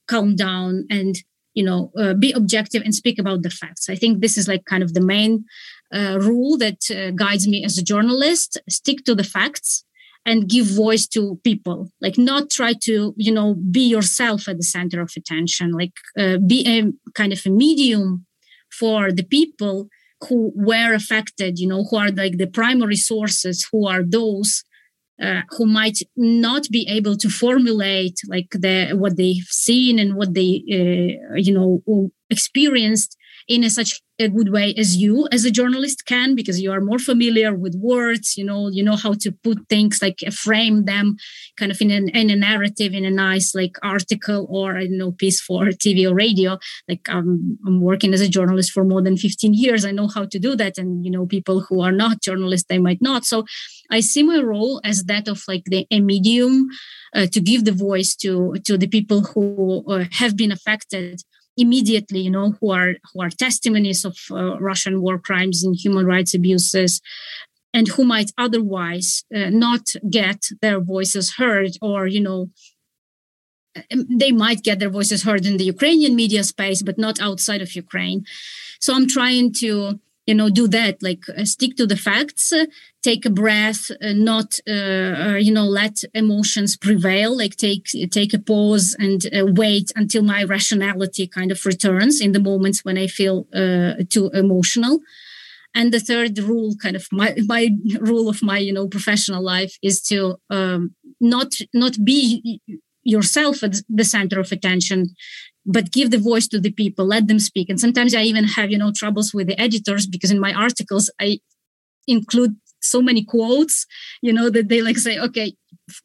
calm 0.06 0.36
down 0.36 0.86
and, 0.88 1.16
you 1.54 1.64
know, 1.64 1.90
uh, 1.98 2.14
be 2.14 2.30
objective 2.30 2.82
and 2.82 2.94
speak 2.94 3.18
about 3.18 3.42
the 3.42 3.50
facts. 3.50 3.90
I 3.90 3.96
think 3.96 4.20
this 4.20 4.38
is 4.38 4.46
like 4.46 4.66
kind 4.66 4.84
of 4.84 4.94
the 4.94 5.00
main 5.00 5.46
uh, 5.92 6.18
rule 6.20 6.56
that 6.58 6.88
uh, 6.92 7.10
guides 7.10 7.48
me 7.48 7.64
as 7.64 7.76
a 7.76 7.82
journalist. 7.82 8.60
Stick 8.68 9.04
to 9.06 9.16
the 9.16 9.24
facts 9.24 9.82
and 10.26 10.48
give 10.48 10.66
voice 10.66 11.06
to 11.06 11.40
people. 11.44 11.90
Like 12.02 12.18
not 12.18 12.50
try 12.50 12.74
to 12.82 13.14
you 13.16 13.32
know 13.32 13.54
be 13.70 13.88
yourself 13.88 14.48
at 14.48 14.58
the 14.58 14.64
center 14.76 15.00
of 15.00 15.12
attention. 15.16 15.72
Like 15.72 15.94
uh, 16.18 16.38
be 16.38 16.66
a 16.66 17.12
kind 17.14 17.32
of 17.32 17.40
a 17.46 17.50
medium 17.50 18.26
for 18.70 19.12
the 19.12 19.22
people 19.22 19.88
who 20.28 20.52
were 20.54 20.94
affected 20.94 21.58
you 21.58 21.68
know 21.68 21.84
who 21.84 21.96
are 21.96 22.10
like 22.10 22.38
the 22.38 22.46
primary 22.46 22.96
sources 22.96 23.68
who 23.70 23.86
are 23.86 24.02
those 24.02 24.64
uh, 25.22 25.42
who 25.50 25.66
might 25.66 25.98
not 26.16 26.68
be 26.70 26.86
able 26.88 27.16
to 27.16 27.28
formulate 27.28 28.18
like 28.28 28.48
the 28.50 28.90
what 28.94 29.16
they've 29.16 29.48
seen 29.48 29.98
and 29.98 30.14
what 30.14 30.34
they 30.34 30.62
uh, 30.72 31.34
you 31.36 31.52
know 31.52 32.10
experienced 32.30 33.16
in 33.48 33.64
a 33.64 33.70
such 33.70 34.00
a 34.18 34.28
good 34.28 34.50
way 34.50 34.74
as 34.78 34.96
you 34.96 35.28
as 35.30 35.44
a 35.44 35.50
journalist 35.50 36.06
can 36.06 36.34
because 36.34 36.60
you 36.60 36.72
are 36.72 36.80
more 36.80 36.98
familiar 36.98 37.54
with 37.54 37.74
words 37.78 38.36
you 38.36 38.44
know 38.44 38.68
you 38.68 38.82
know 38.82 38.96
how 38.96 39.12
to 39.12 39.30
put 39.30 39.58
things 39.68 40.00
like 40.00 40.20
uh, 40.26 40.30
frame 40.30 40.84
them 40.86 41.16
kind 41.58 41.70
of 41.70 41.80
in, 41.82 41.90
an, 41.90 42.08
in 42.08 42.30
a 42.30 42.36
narrative 42.36 42.94
in 42.94 43.04
a 43.04 43.10
nice 43.10 43.54
like 43.54 43.76
article 43.82 44.46
or 44.48 44.76
i 44.76 44.84
don't 44.86 44.98
know 44.98 45.12
piece 45.12 45.40
for 45.40 45.64
tv 45.82 46.10
or 46.10 46.14
radio. 46.14 46.58
Like 46.88 47.08
um, 47.08 47.58
i'm 47.66 47.80
working 47.80 48.14
as 48.14 48.20
a 48.20 48.28
journalist 48.28 48.72
for 48.72 48.84
more 48.84 49.02
than 49.02 49.16
15 49.16 49.54
years. 49.54 49.84
I 49.84 49.90
know 49.90 50.08
how 50.08 50.24
to 50.26 50.38
do 50.38 50.56
that 50.56 50.78
and 50.78 51.04
you 51.04 51.10
know 51.10 51.26
people 51.26 51.60
who 51.60 51.82
are 51.82 51.92
not 51.92 52.22
journalists 52.22 52.66
they 52.68 52.78
might 52.78 53.02
not. 53.02 53.24
So 53.24 53.44
i 53.90 54.00
see 54.00 54.22
my 54.22 54.40
role 54.40 54.80
as 54.84 55.04
that 55.04 55.28
of 55.28 55.42
like 55.46 55.64
the 55.66 55.86
a 55.90 56.00
medium 56.00 56.68
uh, 57.14 57.26
to 57.26 57.40
give 57.40 57.64
the 57.64 57.72
voice 57.72 58.14
to 58.16 58.54
to 58.64 58.78
the 58.78 58.88
people 58.88 59.20
who 59.22 59.84
uh, 59.88 60.04
have 60.12 60.36
been 60.36 60.52
affected 60.52 61.22
immediately 61.56 62.20
you 62.20 62.30
know 62.30 62.54
who 62.60 62.70
are 62.70 62.94
who 63.12 63.22
are 63.22 63.30
testimonies 63.30 64.04
of 64.04 64.16
uh, 64.30 64.58
russian 64.58 65.00
war 65.00 65.18
crimes 65.18 65.64
and 65.64 65.74
human 65.76 66.06
rights 66.06 66.34
abuses 66.34 67.00
and 67.72 67.88
who 67.88 68.04
might 68.04 68.30
otherwise 68.38 69.24
uh, 69.34 69.50
not 69.50 69.82
get 70.10 70.40
their 70.62 70.80
voices 70.80 71.34
heard 71.36 71.72
or 71.82 72.06
you 72.06 72.20
know 72.20 72.48
um, 73.92 74.06
they 74.08 74.32
might 74.32 74.62
get 74.62 74.78
their 74.78 74.90
voices 74.90 75.24
heard 75.24 75.44
in 75.44 75.56
the 75.56 75.64
ukrainian 75.64 76.14
media 76.14 76.42
space 76.44 76.82
but 76.82 76.98
not 76.98 77.20
outside 77.20 77.62
of 77.62 77.74
ukraine. 77.74 78.24
So 78.80 78.94
i'm 78.94 79.08
trying 79.08 79.52
to 79.62 80.00
you 80.26 80.34
know 80.34 80.50
do 80.50 80.68
that 80.68 81.02
like 81.02 81.24
uh, 81.28 81.44
stick 81.44 81.76
to 81.76 81.86
the 81.86 81.96
facts 81.96 82.52
uh, 82.52 82.66
take 83.02 83.24
a 83.24 83.30
breath 83.30 83.90
uh, 83.90 84.12
not 84.12 84.58
uh, 84.68 84.72
uh, 84.72 85.36
you 85.38 85.52
know 85.52 85.64
let 85.64 86.02
emotions 86.14 86.76
prevail 86.76 87.36
like 87.36 87.56
take 87.56 87.86
take 88.10 88.34
a 88.34 88.38
pause 88.38 88.96
and 88.98 89.26
uh, 89.26 89.46
wait 89.46 89.92
until 89.96 90.22
my 90.22 90.42
rationality 90.44 91.26
kind 91.26 91.50
of 91.52 91.64
returns 91.64 92.20
in 92.20 92.32
the 92.32 92.40
moments 92.40 92.84
when 92.84 92.98
i 92.98 93.06
feel 93.06 93.46
too 94.10 94.30
emotional. 94.34 95.00
And 95.74 95.92
the 95.92 96.00
third 96.00 96.38
rule 96.38 96.74
kind 96.82 96.96
of 96.96 97.06
my 97.12 97.36
my 97.46 97.68
rule 98.00 98.28
of 98.30 98.42
my 98.42 98.58
you 98.58 98.72
know 98.72 98.88
professional 98.88 99.42
life 99.42 99.76
is 99.82 100.00
to 100.08 100.36
um, 100.48 100.94
not 101.20 101.52
not 101.74 101.94
be 102.02 102.60
yourself 103.04 103.62
at 103.62 103.76
the 103.88 104.04
center 104.04 104.40
of 104.40 104.50
attention 104.52 105.14
but 105.66 105.92
give 105.92 106.10
the 106.10 106.18
voice 106.18 106.46
to 106.48 106.60
the 106.60 106.70
people 106.70 107.06
let 107.06 107.28
them 107.28 107.38
speak. 107.38 107.68
And 107.68 107.80
sometimes 107.80 108.14
i 108.14 108.22
even 108.22 108.44
have 108.44 108.70
you 108.70 108.78
know 108.78 108.92
troubles 108.92 109.34
with 109.34 109.46
the 109.48 109.60
editors 109.60 110.06
because 110.06 110.30
in 110.30 110.40
my 110.40 110.52
articles 110.52 111.10
i 111.20 111.38
include 112.06 112.56
so 112.80 113.02
many 113.02 113.24
quotes 113.24 113.86
you 114.22 114.32
know 114.32 114.48
that 114.50 114.68
they 114.68 114.80
like 114.82 114.98
say 114.98 115.18
okay 115.18 115.54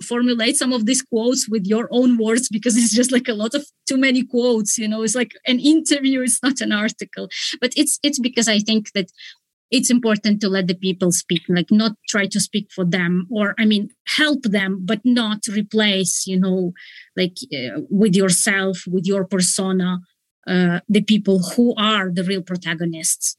formulate 0.03 0.55
some 0.55 0.73
of 0.73 0.85
these 0.85 1.01
quotes 1.01 1.47
with 1.49 1.65
your 1.65 1.87
own 1.91 2.17
words 2.17 2.49
because 2.49 2.77
it's 2.77 2.93
just 2.93 3.11
like 3.11 3.27
a 3.27 3.33
lot 3.33 3.53
of 3.53 3.65
too 3.87 3.97
many 3.97 4.23
quotes 4.23 4.77
you 4.77 4.87
know 4.87 5.03
it's 5.03 5.15
like 5.15 5.33
an 5.45 5.59
interview 5.59 6.21
it's 6.21 6.41
not 6.41 6.61
an 6.61 6.71
article. 6.71 7.27
But 7.59 7.73
it's 7.75 7.99
it's 8.03 8.19
because 8.19 8.47
i 8.47 8.59
think 8.59 8.91
that 8.93 9.09
it's 9.71 9.89
important 9.89 10.41
to 10.41 10.49
let 10.49 10.67
the 10.67 10.75
people 10.75 11.11
speak 11.11 11.41
like 11.47 11.71
not 11.71 11.93
try 12.09 12.25
to 12.27 12.39
speak 12.39 12.67
for 12.71 12.85
them 12.85 13.25
or 13.31 13.55
i 13.57 13.65
mean 13.65 13.89
help 14.07 14.43
them 14.43 14.79
but 14.83 14.99
not 15.03 15.39
replace 15.47 16.27
you 16.27 16.39
know 16.39 16.73
like 17.15 17.37
uh, 17.53 17.79
with 17.89 18.15
yourself 18.15 18.83
with 18.87 19.05
your 19.05 19.25
persona 19.25 19.99
uh, 20.47 20.79
the 20.89 21.01
people 21.01 21.39
who 21.39 21.75
are 21.77 22.09
the 22.09 22.23
real 22.23 22.41
protagonists. 22.41 23.35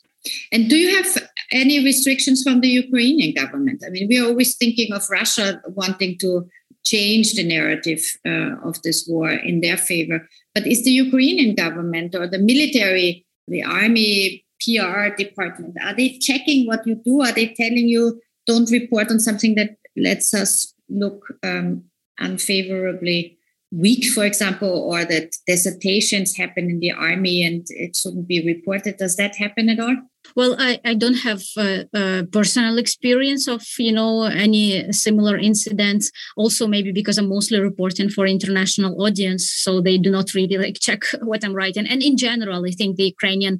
And 0.53 0.71
do 0.71 0.77
you 0.77 0.97
have 0.97 1.29
any 1.51 1.83
restrictions 1.83 2.42
from 2.42 2.61
the 2.61 2.68
ukrainian 2.68 3.35
government? 3.35 3.83
I 3.85 3.90
mean 3.90 4.07
we're 4.09 4.25
always 4.25 4.57
thinking 4.57 4.92
of 4.92 5.09
russia 5.11 5.61
wanting 5.66 6.16
to 6.18 6.47
change 6.85 7.35
the 7.35 7.45
narrative 7.45 8.03
uh, 8.27 8.55
of 8.68 8.81
this 8.83 9.07
war 9.09 9.31
in 9.31 9.61
their 9.61 9.77
favor. 9.77 10.29
But 10.55 10.66
is 10.66 10.85
the 10.85 10.92
ukrainian 10.92 11.55
government 11.57 12.14
or 12.14 12.29
the 12.29 12.38
military 12.38 13.27
the 13.49 13.62
army 13.64 14.41
PR 14.62 15.14
department? 15.16 15.77
Are 15.83 15.94
they 15.94 16.18
checking 16.18 16.66
what 16.66 16.87
you 16.87 16.96
do? 17.05 17.22
Are 17.22 17.33
they 17.33 17.48
telling 17.48 17.88
you 17.88 18.20
don't 18.46 18.70
report 18.70 19.11
on 19.11 19.20
something 19.20 19.55
that 19.55 19.77
lets 19.96 20.35
us 20.35 20.75
look 20.88 21.35
um, 21.42 21.85
unfavorably 22.18 23.38
weak, 23.70 24.05
for 24.07 24.25
example, 24.25 24.68
or 24.68 25.05
that 25.05 25.35
desertations 25.46 26.37
happen 26.37 26.70
in 26.70 26.81
the 26.81 26.92
army 26.92 27.44
and 27.44 27.66
it 27.70 27.96
shouldn't 27.96 28.29
be 28.29 28.44
reported? 28.44 28.98
Does 28.98 29.16
that 29.16 29.37
happen 29.37 29.68
at 29.68 29.81
all? 29.81 29.96
Well, 30.35 30.56
I, 30.58 30.80
I 30.85 30.94
don't 30.94 31.18
have 31.18 31.42
a, 31.58 31.85
a 31.94 32.24
personal 32.24 32.78
experience 32.78 33.48
of 33.48 33.62
you 33.78 33.92
know 33.92 34.24
any 34.24 34.92
similar 34.92 35.37
incidents. 35.37 36.11
Also, 36.37 36.66
maybe 36.66 36.92
because 36.92 37.18
I'm 37.18 37.28
mostly 37.28 37.61
reporting 37.61 38.08
for 38.08 38.26
international 38.26 39.02
audience, 39.02 39.50
so 39.50 39.80
they 39.80 39.98
do 39.98 40.11
not 40.11 40.35
really 40.35 40.56
like 40.58 40.78
check 40.80 41.02
what 41.22 41.44
I'm 41.44 41.54
writing. 41.54 41.87
And 41.87 42.02
in 42.02 42.16
general, 42.16 42.64
I 42.66 42.70
think 42.70 42.96
the 42.96 43.04
Ukrainian 43.04 43.58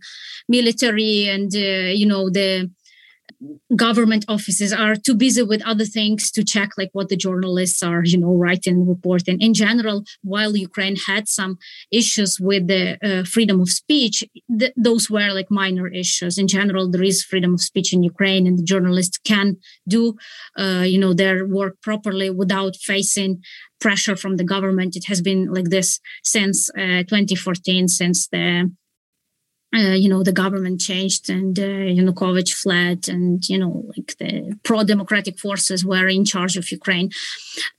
military 0.49 1.29
and 1.29 1.55
uh, 1.55 1.93
you 2.01 2.07
know 2.07 2.31
the 2.31 2.71
government 3.77 4.25
offices 4.29 4.73
are 4.73 4.95
too 4.97 5.15
busy 5.15 5.43
with 5.43 5.63
other 5.67 5.85
things 5.85 6.31
to 6.31 6.45
check 6.45 6.71
like 6.77 6.91
what 6.93 7.09
the 7.09 7.17
journalists 7.17 7.83
are 7.83 8.03
you 8.05 8.19
know 8.19 8.35
writing 8.35 8.75
and 8.75 8.89
reporting. 8.89 9.41
In 9.41 9.55
general 9.55 10.05
while 10.23 10.57
ukraine 10.57 10.97
had 10.97 11.29
some 11.29 11.59
issues 11.91 12.39
with 12.41 12.67
the 12.67 12.99
uh, 13.03 13.25
freedom 13.25 13.61
of 13.61 13.69
speech 13.69 14.25
th- 14.59 14.73
those 14.77 15.11
were 15.11 15.33
like 15.33 15.51
minor 15.51 15.89
issues. 15.89 16.39
In 16.39 16.49
general 16.49 16.91
there 16.91 17.03
is 17.03 17.23
freedom 17.23 17.55
of 17.55 17.61
speech 17.61 17.93
in 17.93 18.03
ukraine 18.03 18.47
and 18.47 18.59
the 18.59 18.63
journalists 18.63 19.19
can 19.19 19.57
do 19.89 20.17
uh, 20.59 20.85
you 20.87 20.99
know 20.99 21.13
their 21.13 21.47
work 21.47 21.81
properly 21.83 22.31
without 22.31 22.77
facing 22.77 23.43
pressure 23.81 24.17
from 24.17 24.37
the 24.37 24.45
government. 24.45 24.97
It 24.97 25.07
has 25.09 25.21
been 25.21 25.53
like 25.53 25.71
this 25.71 26.01
since 26.23 26.71
uh, 26.71 27.03
2014 27.03 27.89
since 27.89 28.29
the 28.29 28.71
uh, 29.75 29.95
you 30.03 30.09
know 30.09 30.23
the 30.23 30.33
government 30.33 30.81
changed 30.81 31.31
and 31.31 31.59
uh, 31.59 31.63
Yanukovych 31.63 32.53
fled, 32.53 33.09
and 33.09 33.49
you 33.49 33.59
know 33.59 33.85
like 33.97 34.17
the 34.19 34.59
pro-democratic 34.65 35.39
forces 35.39 35.85
were 35.85 36.09
in 36.09 36.25
charge 36.25 36.57
of 36.57 36.71
Ukraine. 36.71 37.11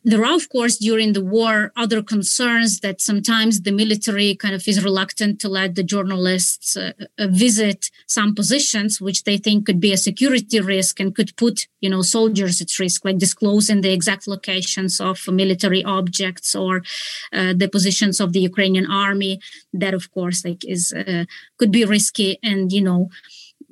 There 0.03 0.25
are, 0.25 0.35
of 0.35 0.49
course, 0.49 0.77
during 0.77 1.13
the 1.13 1.23
war, 1.23 1.71
other 1.75 2.01
concerns 2.01 2.79
that 2.79 3.01
sometimes 3.01 3.61
the 3.61 3.71
military 3.71 4.35
kind 4.35 4.55
of 4.55 4.67
is 4.67 4.83
reluctant 4.83 5.39
to 5.41 5.49
let 5.49 5.75
the 5.75 5.83
journalists 5.83 6.75
uh, 6.75 6.93
uh 7.19 7.27
visit 7.27 7.91
some 8.07 8.33
positions 8.33 8.99
which 8.99 9.23
they 9.23 9.37
think 9.37 9.65
could 9.67 9.79
be 9.79 9.93
a 9.93 10.05
security 10.09 10.59
risk 10.59 10.99
and 10.99 11.15
could 11.15 11.31
put 11.37 11.67
you 11.79 11.89
know 11.89 12.01
soldiers 12.01 12.59
at 12.61 12.79
risk, 12.79 13.05
like 13.05 13.19
disclosing 13.19 13.81
the 13.81 13.93
exact 13.93 14.27
locations 14.27 14.99
of 14.99 15.17
military 15.27 15.83
objects 15.83 16.55
or 16.55 16.81
uh, 17.33 17.53
the 17.61 17.69
positions 17.69 18.19
of 18.19 18.33
the 18.33 18.39
Ukrainian 18.39 18.87
army. 18.89 19.39
That, 19.73 19.93
of 19.93 20.11
course, 20.11 20.45
like 20.45 20.63
is 20.65 20.93
uh, 20.93 21.25
could 21.57 21.71
be 21.71 21.85
risky 21.85 22.37
and 22.43 22.71
you 22.71 22.81
know 22.81 23.09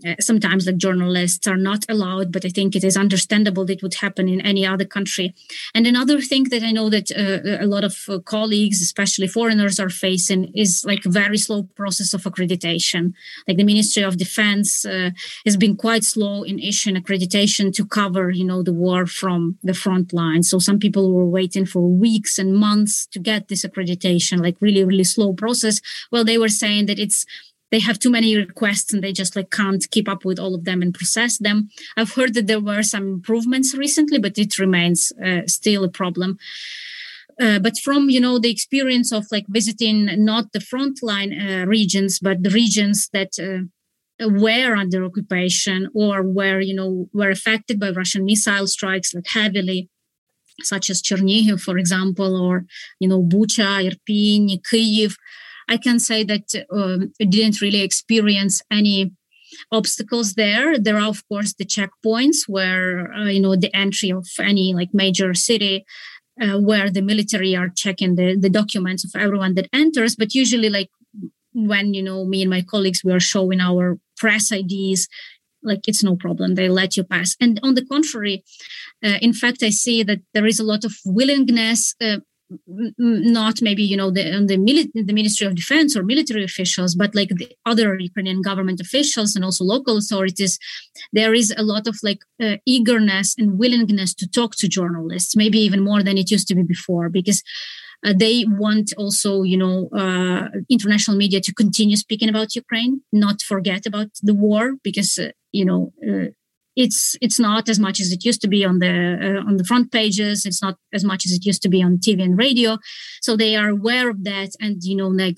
uh, 0.05 0.15
sometimes 0.19 0.65
like 0.65 0.77
journalists 0.77 1.47
are 1.47 1.57
not 1.57 1.85
allowed 1.89 2.31
but 2.31 2.45
i 2.45 2.49
think 2.49 2.75
it 2.75 2.83
is 2.83 2.97
understandable 2.97 3.65
that 3.65 3.81
would 3.81 3.95
happen 3.95 4.27
in 4.27 4.41
any 4.41 4.65
other 4.65 4.85
country. 4.85 5.33
And 5.75 5.85
another 5.87 6.21
thing 6.21 6.43
that 6.45 6.63
i 6.63 6.71
know 6.71 6.89
that 6.89 7.11
uh, 7.11 7.63
a 7.63 7.67
lot 7.67 7.83
of 7.83 7.95
uh, 8.07 8.19
colleagues 8.19 8.81
especially 8.81 9.27
foreigners 9.27 9.79
are 9.79 9.89
facing 9.89 10.51
is 10.55 10.83
like 10.85 11.03
very 11.03 11.37
slow 11.37 11.63
process 11.75 12.13
of 12.13 12.23
accreditation. 12.23 13.13
Like 13.47 13.57
the 13.57 13.63
ministry 13.63 14.03
of 14.03 14.17
defense 14.17 14.85
uh, 14.85 15.11
has 15.45 15.57
been 15.57 15.75
quite 15.75 16.03
slow 16.03 16.43
in 16.43 16.59
issuing 16.59 16.95
accreditation 16.95 17.73
to 17.73 17.85
cover 17.85 18.29
you 18.29 18.45
know 18.45 18.61
the 18.63 18.73
war 18.73 19.05
from 19.05 19.57
the 19.63 19.73
front 19.73 20.13
line. 20.13 20.43
So 20.43 20.59
some 20.59 20.79
people 20.79 21.13
were 21.13 21.25
waiting 21.39 21.65
for 21.65 21.81
weeks 21.81 22.37
and 22.39 22.55
months 22.55 23.07
to 23.13 23.19
get 23.19 23.47
this 23.47 23.65
accreditation 23.65 24.41
like 24.41 24.57
really 24.59 24.83
really 24.83 25.03
slow 25.03 25.33
process. 25.33 25.81
Well 26.11 26.25
they 26.25 26.37
were 26.37 26.49
saying 26.49 26.85
that 26.87 26.99
it's 26.99 27.25
they 27.71 27.79
have 27.79 27.99
too 27.99 28.11
many 28.11 28.35
requests 28.35 28.93
and 28.93 29.03
they 29.03 29.13
just 29.13 29.35
like 29.35 29.49
can't 29.49 29.89
keep 29.91 30.07
up 30.07 30.25
with 30.25 30.39
all 30.39 30.53
of 30.53 30.65
them 30.65 30.81
and 30.81 30.93
process 30.93 31.37
them. 31.37 31.69
I've 31.97 32.13
heard 32.13 32.33
that 32.33 32.47
there 32.47 32.59
were 32.59 32.83
some 32.83 33.07
improvements 33.07 33.73
recently, 33.73 34.19
but 34.19 34.37
it 34.37 34.59
remains 34.59 35.11
uh, 35.25 35.41
still 35.47 35.83
a 35.83 35.89
problem. 35.89 36.37
Uh, 37.41 37.59
but 37.59 37.77
from 37.83 38.09
you 38.09 38.19
know 38.19 38.37
the 38.37 38.51
experience 38.51 39.11
of 39.11 39.25
like 39.31 39.45
visiting 39.47 40.05
not 40.23 40.51
the 40.51 40.59
frontline 40.59 41.31
uh, 41.33 41.65
regions 41.65 42.19
but 42.19 42.43
the 42.43 42.49
regions 42.49 43.09
that 43.13 43.31
uh, 43.39 44.27
were 44.29 44.75
under 44.75 45.03
occupation 45.05 45.89
or 45.95 46.21
were 46.21 46.59
you 46.59 46.75
know 46.75 47.07
were 47.13 47.31
affected 47.31 47.79
by 47.79 47.89
russian 47.89 48.25
missile 48.25 48.67
strikes 48.67 49.13
like 49.13 49.25
heavily 49.27 49.89
such 50.61 50.89
as 50.89 51.01
chernihiv 51.01 51.61
for 51.61 51.77
example 51.77 52.39
or 52.39 52.65
you 52.99 53.07
know 53.07 53.23
bucha 53.23 53.89
irpin 53.89 54.61
kyiv 54.69 55.15
i 55.73 55.77
can 55.85 55.97
say 55.99 56.19
that 56.31 56.47
um, 56.77 56.99
i 57.21 57.25
didn't 57.25 57.61
really 57.61 57.81
experience 57.81 58.55
any 58.79 59.11
obstacles 59.71 60.33
there. 60.35 60.77
There 60.77 60.97
are 60.97 61.09
of 61.09 61.27
course 61.27 61.53
the 61.53 61.65
checkpoints 61.65 62.47
where 62.47 63.11
uh, 63.13 63.25
you 63.25 63.41
know 63.41 63.55
the 63.55 63.73
entry 63.75 64.11
of 64.11 64.27
any 64.39 64.73
like 64.73 64.89
major 64.93 65.33
city 65.33 65.85
uh, 66.41 66.57
where 66.59 66.89
the 66.89 67.01
military 67.01 67.55
are 67.55 67.69
checking 67.69 68.15
the, 68.15 68.37
the 68.39 68.49
documents 68.49 69.03
of 69.03 69.19
everyone 69.19 69.55
that 69.55 69.69
enters. 69.73 70.15
But 70.15 70.33
usually 70.33 70.69
like 70.69 70.89
when 71.53 71.93
you 71.93 72.03
know 72.03 72.25
me 72.25 72.41
and 72.41 72.49
my 72.49 72.61
colleagues 72.61 73.03
we 73.03 73.11
are 73.11 73.19
showing 73.19 73.59
our 73.59 73.97
press 74.17 74.51
IDs 74.51 75.07
like 75.63 75.87
it's 75.87 76.03
no 76.03 76.15
problem. 76.15 76.55
They 76.55 76.69
let 76.69 76.97
you 76.97 77.03
pass. 77.03 77.35
And 77.39 77.59
on 77.61 77.75
the 77.75 77.85
contrary 77.85 78.43
uh, 79.03 79.17
in 79.21 79.33
fact 79.33 79.63
i 79.63 79.69
see 79.69 80.03
that 80.03 80.19
there 80.33 80.45
is 80.45 80.59
a 80.59 80.63
lot 80.63 80.85
of 80.85 80.93
willingness 81.05 81.95
uh, 82.01 82.17
not 82.67 83.61
maybe 83.61 83.83
you 83.83 83.97
know 83.97 84.11
the 84.11 84.23
the, 84.45 84.57
mili- 84.57 84.91
the 84.93 85.13
ministry 85.13 85.47
of 85.47 85.55
defense 85.55 85.95
or 85.95 86.03
military 86.03 86.43
officials 86.43 86.95
but 86.95 87.15
like 87.15 87.29
the 87.29 87.49
other 87.65 87.97
ukrainian 87.99 88.41
government 88.41 88.79
officials 88.79 89.35
and 89.35 89.45
also 89.45 89.63
local 89.63 89.97
authorities 89.97 90.59
there 91.13 91.33
is 91.33 91.53
a 91.57 91.63
lot 91.63 91.87
of 91.87 91.97
like 92.03 92.21
uh, 92.43 92.57
eagerness 92.65 93.35
and 93.37 93.57
willingness 93.57 94.13
to 94.13 94.29
talk 94.29 94.55
to 94.55 94.67
journalists 94.67 95.35
maybe 95.35 95.59
even 95.59 95.83
more 95.83 96.03
than 96.03 96.17
it 96.17 96.31
used 96.31 96.47
to 96.47 96.55
be 96.55 96.63
before 96.63 97.09
because 97.09 97.41
uh, 98.05 98.13
they 98.15 98.45
want 98.47 98.93
also 98.97 99.43
you 99.43 99.57
know 99.57 99.89
uh, 99.95 100.47
international 100.69 101.17
media 101.17 101.39
to 101.39 101.53
continue 101.53 101.95
speaking 101.95 102.29
about 102.29 102.55
ukraine 102.55 103.01
not 103.11 103.41
forget 103.41 103.85
about 103.85 104.09
the 104.21 104.33
war 104.33 104.73
because 104.83 105.17
uh, 105.17 105.29
you 105.51 105.65
know 105.65 105.93
uh, 106.07 106.27
it's 106.85 107.15
it's 107.21 107.39
not 107.39 107.69
as 107.69 107.79
much 107.79 107.99
as 107.99 108.11
it 108.11 108.25
used 108.25 108.41
to 108.41 108.47
be 108.47 108.65
on 108.65 108.79
the 108.79 108.95
uh, 109.27 109.47
on 109.47 109.57
the 109.57 109.63
front 109.63 109.91
pages. 109.91 110.45
It's 110.45 110.61
not 110.61 110.75
as 110.93 111.03
much 111.03 111.25
as 111.25 111.31
it 111.31 111.45
used 111.45 111.61
to 111.63 111.69
be 111.69 111.81
on 111.83 111.97
tv 111.97 112.23
and 112.23 112.37
radio. 112.37 112.77
So 113.21 113.35
they 113.35 113.55
are 113.55 113.69
aware 113.69 114.09
of 114.09 114.23
that. 114.23 114.49
And 114.59 114.83
you 114.83 114.95
know 114.95 115.07
like 115.07 115.37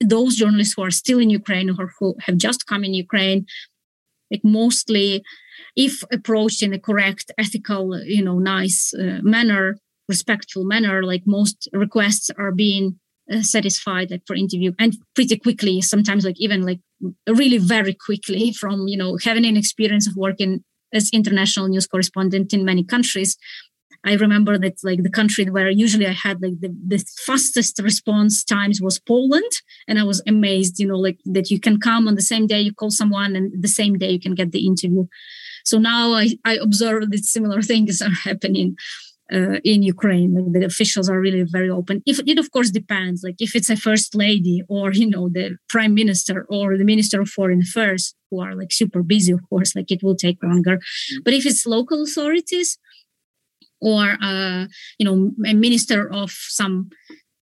those 0.00 0.36
journalists 0.36 0.74
who 0.74 0.82
are 0.82 0.90
still 0.90 1.18
in 1.18 1.30
ukraine 1.30 1.70
or 1.70 1.92
who 1.98 2.14
have 2.26 2.36
just 2.36 2.66
come 2.66 2.84
in 2.84 2.94
ukraine 2.94 3.46
like 4.30 4.42
mostly 4.44 5.22
if 5.76 6.02
approached 6.12 6.62
in 6.62 6.72
a 6.72 6.78
correct 6.78 7.30
ethical 7.38 7.82
you 8.04 8.24
know 8.24 8.38
nice 8.38 8.92
uh, 8.94 9.18
manner 9.22 9.76
respectful 10.08 10.64
manner 10.64 11.02
like 11.02 11.22
most 11.26 11.68
requests 11.72 12.30
are 12.38 12.52
being 12.52 12.98
uh, 13.32 13.40
satisfied 13.40 14.10
like 14.10 14.22
for 14.26 14.36
interview 14.36 14.72
and 14.78 14.96
pretty 15.14 15.36
quickly 15.38 15.80
sometimes 15.80 16.24
like 16.24 16.38
even 16.38 16.62
like 16.62 16.80
really 17.28 17.58
very 17.58 17.94
quickly 17.94 18.52
from 18.52 18.88
you 18.88 18.96
know 18.96 19.18
having 19.24 19.44
an 19.46 19.56
experience 19.56 20.06
of 20.06 20.16
working 20.16 20.64
as 20.92 21.10
international 21.12 21.68
news 21.68 21.86
correspondent 21.86 22.52
in 22.52 22.64
many 22.64 22.84
countries. 22.84 23.36
I 24.06 24.14
remember 24.14 24.58
that 24.58 24.76
like 24.82 25.02
the 25.02 25.10
country 25.10 25.44
where 25.46 25.70
usually 25.70 26.06
i 26.06 26.12
had 26.12 26.42
like 26.42 26.60
the, 26.60 26.68
the 26.86 27.02
fastest 27.26 27.80
response 27.82 28.44
times 28.44 28.78
was 28.82 29.00
poland 29.00 29.52
and 29.88 29.98
i 29.98 30.04
was 30.04 30.22
amazed 30.26 30.78
you 30.78 30.86
know 30.86 30.98
like 30.98 31.18
that 31.24 31.50
you 31.50 31.58
can 31.58 31.80
come 31.80 32.06
on 32.06 32.14
the 32.14 32.30
same 32.32 32.46
day 32.46 32.60
you 32.60 32.74
call 32.74 32.90
someone 32.90 33.34
and 33.34 33.50
the 33.62 33.74
same 33.80 33.94
day 33.96 34.10
you 34.10 34.20
can 34.20 34.34
get 34.34 34.52
the 34.52 34.66
interview. 34.66 35.06
So 35.64 35.78
now 35.78 36.12
i, 36.12 36.36
I 36.44 36.56
observe 36.56 37.10
that 37.10 37.24
similar 37.24 37.62
things 37.70 38.02
are 38.02 38.10
happening 38.10 38.76
uh, 39.32 39.58
in 39.64 39.82
Ukraine. 39.82 40.34
Like 40.34 40.52
the 40.52 40.66
officials 40.66 41.08
are 41.08 41.20
really 41.20 41.42
very 41.42 41.70
open. 41.70 42.02
If 42.06 42.20
it 42.26 42.38
of 42.38 42.50
course 42.50 42.70
depends, 42.70 43.22
like 43.22 43.36
if 43.38 43.54
it's 43.54 43.70
a 43.70 43.76
first 43.76 44.14
lady 44.14 44.62
or 44.68 44.92
you 44.92 45.08
know 45.08 45.28
the 45.28 45.56
prime 45.68 45.94
minister 45.94 46.46
or 46.48 46.76
the 46.76 46.84
minister 46.84 47.20
of 47.20 47.28
foreign 47.28 47.62
affairs 47.62 48.14
who 48.30 48.40
are 48.40 48.54
like 48.54 48.72
super 48.72 49.02
busy, 49.02 49.32
of 49.32 49.40
course, 49.48 49.74
like 49.74 49.90
it 49.90 50.02
will 50.02 50.16
take 50.16 50.42
longer. 50.42 50.78
But 51.24 51.34
if 51.34 51.46
it's 51.46 51.66
local 51.66 52.02
authorities 52.02 52.78
or 53.80 54.16
uh, 54.22 54.66
you 54.98 55.06
know 55.06 55.32
a 55.46 55.54
minister 55.54 56.10
of 56.12 56.30
some 56.30 56.90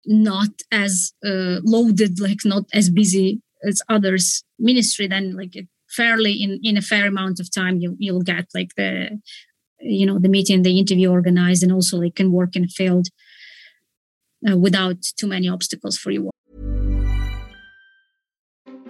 not 0.06 0.62
as 0.72 1.14
uh, 1.26 1.60
loaded, 1.64 2.20
like 2.20 2.40
not 2.46 2.64
as 2.74 2.90
busy 2.90 3.42
as 3.68 3.82
others 3.90 4.44
ministry, 4.58 5.08
then 5.08 5.36
like 5.36 5.56
it 5.56 5.68
fairly 5.90 6.34
in 6.34 6.60
in 6.64 6.78
a 6.78 6.82
fair 6.82 7.08
amount 7.08 7.40
of 7.40 7.52
time 7.52 7.78
you 7.78 7.96
you'll 7.98 8.22
get 8.22 8.46
like 8.54 8.72
the 8.76 9.20
you 9.80 10.06
know 10.06 10.20
the 10.20 10.30
meeting 10.30 10.64
the 10.64 10.80
interview 10.80 11.10
organized 11.12 11.64
and 11.64 11.72
also 11.72 11.98
like 11.98 12.16
can 12.16 12.32
work 12.32 12.56
in 12.56 12.64
a 12.64 12.68
field 12.68 13.08
uh, 14.50 14.58
without 14.58 14.98
too 15.18 15.28
many 15.28 15.48
obstacles 15.48 15.98
for 15.98 16.12
you. 16.12 16.30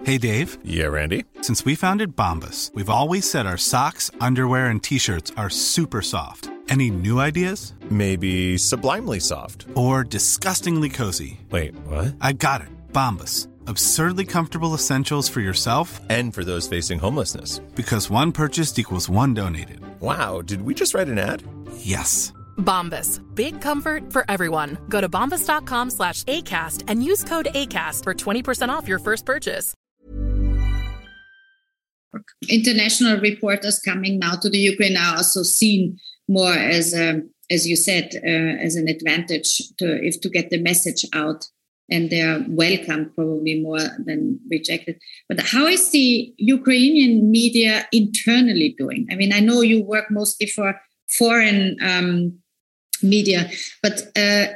Hey 0.04 0.16
dave. 0.16 0.58
Yeah 0.64 0.86
randy? 0.86 1.24
Since 1.42 1.64
we 1.64 1.74
founded 1.74 2.16
bombas 2.16 2.72
we've 2.74 2.90
always 2.90 3.28
said 3.28 3.46
our 3.46 3.58
socks 3.58 4.10
underwear 4.20 4.66
and 4.66 4.82
t-shirts 4.82 5.32
are 5.36 5.50
super 5.50 6.02
soft. 6.02 6.50
Any 6.68 6.90
new 6.90 7.18
ideas? 7.18 7.72
Maybe 7.90 8.58
sublimely 8.58 9.20
soft. 9.20 9.66
Or 9.74 10.04
disgustingly 10.04 10.90
cozy. 10.90 11.40
Wait 11.50 11.74
what? 11.86 12.14
I 12.20 12.34
got 12.34 12.60
it. 12.60 12.68
Bombas 12.92 13.48
absurdly 13.68 14.24
comfortable 14.24 14.74
essentials 14.74 15.28
for 15.28 15.40
yourself 15.40 16.00
and 16.08 16.32
for 16.34 16.44
those 16.44 16.66
facing 16.66 16.98
homelessness. 16.98 17.58
Because 17.74 18.10
one 18.10 18.32
purchased 18.32 18.78
equals 18.78 19.08
one 19.08 19.34
donated. 19.34 19.80
Wow, 20.00 20.42
did 20.42 20.62
we 20.62 20.74
just 20.74 20.94
write 20.94 21.08
an 21.08 21.18
ad? 21.18 21.42
Yes. 21.76 22.32
Bombas. 22.58 23.20
Big 23.34 23.60
comfort 23.60 24.12
for 24.12 24.24
everyone. 24.28 24.78
Go 24.88 25.00
to 25.00 25.08
bombas.com 25.08 25.90
slash 25.90 26.24
ACAST 26.24 26.84
and 26.88 27.02
use 27.02 27.24
code 27.24 27.48
ACAST 27.54 28.04
for 28.04 28.14
20% 28.14 28.68
off 28.68 28.88
your 28.88 28.98
first 28.98 29.24
purchase. 29.24 29.74
International 32.48 33.20
reporters 33.20 33.78
coming 33.80 34.18
now 34.18 34.34
to 34.34 34.48
the 34.48 34.58
Ukraine 34.58 34.96
are 34.96 35.16
also 35.18 35.42
seen 35.42 35.98
more 36.26 36.52
as 36.52 36.94
a, 36.94 37.20
as 37.50 37.66
you 37.66 37.76
said, 37.76 38.10
uh, 38.16 38.64
as 38.64 38.76
an 38.76 38.88
advantage 38.88 39.58
to 39.78 39.86
if 40.02 40.20
to 40.22 40.30
get 40.30 40.50
the 40.50 40.58
message 40.58 41.04
out 41.12 41.44
and 41.90 42.10
they 42.10 42.20
are 42.20 42.44
welcomed 42.48 43.14
probably 43.14 43.60
more 43.60 43.80
than 44.04 44.38
rejected. 44.50 44.98
But 45.28 45.40
how 45.40 45.66
is 45.66 45.90
the 45.90 46.32
Ukrainian 46.36 47.30
media 47.30 47.88
internally 47.92 48.74
doing? 48.76 49.06
I 49.10 49.14
mean, 49.14 49.32
I 49.32 49.40
know 49.40 49.62
you 49.62 49.82
work 49.82 50.10
mostly 50.10 50.46
for 50.46 50.80
foreign 51.08 51.76
um, 51.82 52.38
media, 53.02 53.50
but 53.82 54.02
uh, 54.16 54.46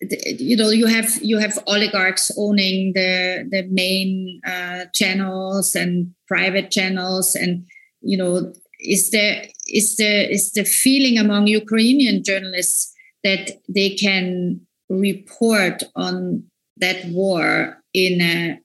you 0.00 0.56
know 0.56 0.70
you 0.70 0.86
have 0.86 1.10
you 1.22 1.38
have 1.38 1.58
oligarchs 1.66 2.30
owning 2.36 2.92
the 2.94 3.46
the 3.50 3.66
main 3.70 4.40
uh, 4.46 4.86
channels 4.92 5.74
and 5.74 6.12
private 6.26 6.70
channels, 6.70 7.34
and 7.34 7.66
you 8.00 8.16
know 8.16 8.52
is 8.80 9.10
there 9.10 9.46
is 9.68 9.96
there 9.96 10.28
is 10.28 10.52
the 10.52 10.64
feeling 10.64 11.18
among 11.18 11.46
Ukrainian 11.46 12.22
journalists 12.22 12.92
that 13.24 13.60
they 13.68 13.90
can 13.90 14.60
report 14.88 15.82
on 15.96 16.44
that 16.78 17.04
war 17.06 17.82
in 17.92 18.20
a 18.20 18.58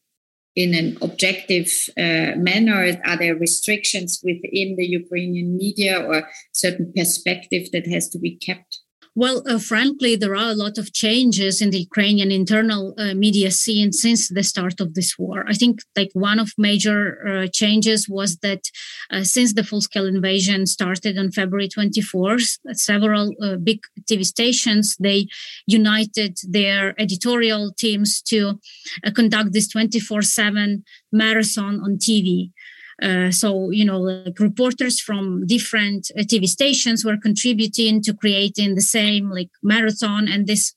in 0.55 0.73
an 0.73 0.97
objective 1.01 1.71
uh, 1.97 2.35
manner? 2.35 2.97
Are 3.05 3.17
there 3.17 3.35
restrictions 3.35 4.19
within 4.23 4.75
the 4.75 4.85
Ukrainian 4.85 5.55
media 5.55 5.99
or 5.99 6.27
certain 6.51 6.91
perspective 6.95 7.71
that 7.71 7.87
has 7.87 8.09
to 8.09 8.19
be 8.19 8.35
kept? 8.35 8.80
Well, 9.13 9.43
uh, 9.45 9.59
frankly, 9.59 10.15
there 10.15 10.37
are 10.37 10.51
a 10.51 10.55
lot 10.55 10.77
of 10.77 10.93
changes 10.93 11.61
in 11.61 11.71
the 11.71 11.79
Ukrainian 11.79 12.31
internal 12.31 12.93
uh, 12.97 13.13
media 13.13 13.51
scene 13.51 13.91
since 13.91 14.29
the 14.29 14.41
start 14.41 14.79
of 14.79 14.93
this 14.93 15.19
war. 15.19 15.43
I 15.49 15.53
think 15.53 15.79
like 15.97 16.11
one 16.13 16.39
of 16.39 16.53
major 16.57 17.01
uh, 17.27 17.47
changes 17.51 18.07
was 18.07 18.37
that 18.37 18.63
uh, 19.11 19.25
since 19.25 19.53
the 19.53 19.65
full-scale 19.65 20.05
invasion 20.05 20.65
started 20.65 21.17
on 21.17 21.31
February 21.31 21.67
24th, 21.67 22.57
several 22.71 23.33
uh, 23.43 23.57
big 23.57 23.81
TV 24.09 24.23
stations 24.25 24.95
they 24.97 25.27
united 25.67 26.37
their 26.47 26.95
editorial 26.97 27.73
teams 27.77 28.21
to 28.21 28.59
uh, 29.05 29.11
conduct 29.11 29.51
this 29.51 29.67
24/7 29.73 30.83
marathon 31.11 31.81
on 31.81 31.97
TV. 31.97 32.51
Uh, 33.01 33.31
so 33.31 33.71
you 33.71 33.83
know 33.83 33.99
like 33.99 34.39
reporters 34.39 34.99
from 34.99 35.45
different 35.47 36.11
uh, 36.17 36.21
tv 36.21 36.45
stations 36.45 37.03
were 37.03 37.17
contributing 37.17 37.99
to 37.99 38.13
creating 38.13 38.75
the 38.75 38.81
same 38.81 39.29
like 39.29 39.49
marathon. 39.63 40.27
And 40.27 40.45
this 40.45 40.75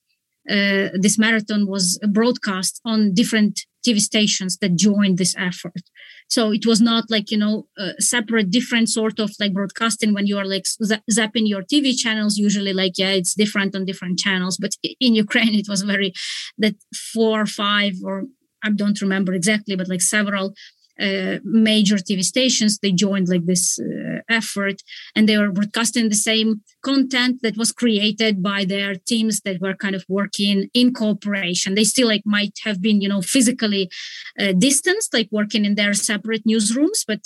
uh, 0.51 0.89
this 0.95 1.19
marathon 1.19 1.67
was 1.67 1.99
broadcast 2.09 2.81
on 2.85 3.15
different 3.15 3.61
tv 3.87 4.01
stations 4.01 4.57
that 4.59 4.77
joined 4.77 5.19
this 5.19 5.35
effort. 5.39 5.83
So 6.29 6.53
it 6.53 6.65
was 6.67 6.81
not 6.81 7.05
like 7.11 7.31
you 7.31 7.37
know 7.39 7.67
separate 7.99 8.51
different 8.51 8.89
sort 8.89 9.19
of 9.19 9.31
like 9.39 9.53
broadcasting 9.53 10.15
when 10.15 10.27
you 10.27 10.39
are 10.39 10.47
like 10.47 10.65
zapping 11.13 11.47
your 11.47 11.63
tv 11.63 11.95
channels. 11.97 12.39
Usually 12.39 12.73
like 12.73 12.95
yeah 12.97 13.11
it's 13.11 13.35
different 13.35 13.77
on 13.77 13.85
different 13.85 14.19
channels. 14.19 14.57
But 14.57 14.73
in 14.99 15.15
ukraine 15.15 15.55
it 15.63 15.69
was 15.69 15.83
very 15.83 16.15
that 16.57 16.77
four 17.13 17.43
or 17.43 17.47
five 17.47 17.95
or 18.03 18.25
I 18.65 18.71
don't 18.71 19.01
remember 19.03 19.35
exactly, 19.35 19.77
but 19.77 19.89
like 19.89 20.01
several 20.01 20.55
uh, 21.01 21.39
major 21.45 21.97
TV 21.97 22.23
stations. 22.25 22.79
They 22.79 22.93
joined 22.93 23.29
like 23.29 23.47
this 23.47 23.79
uh, 23.79 24.21
effort, 24.29 24.83
and 25.15 25.29
they 25.29 25.39
were 25.39 25.51
broadcasting 25.51 26.09
the 26.09 26.15
same 26.15 26.63
content 26.83 27.41
that 27.43 27.57
was 27.57 27.73
created 27.73 28.43
by 28.43 28.65
their 28.65 28.95
teams 28.95 29.41
that 29.41 29.61
were 29.61 29.75
kind 29.75 29.95
of 29.95 30.05
working 30.09 30.69
in 30.75 30.93
cooperation. 30.93 31.75
They 31.75 31.85
still 31.85 32.09
like 32.09 32.23
might 32.25 32.59
have 32.65 32.81
been, 32.81 33.01
you 33.01 33.09
know, 33.09 33.23
physically 33.23 33.91
uh, 34.39 34.53
distanced, 34.53 35.13
like 35.15 35.29
working 35.31 35.65
in 35.65 35.75
their 35.75 35.95
separate 35.95 36.45
newsrooms, 36.47 37.05
but 37.07 37.23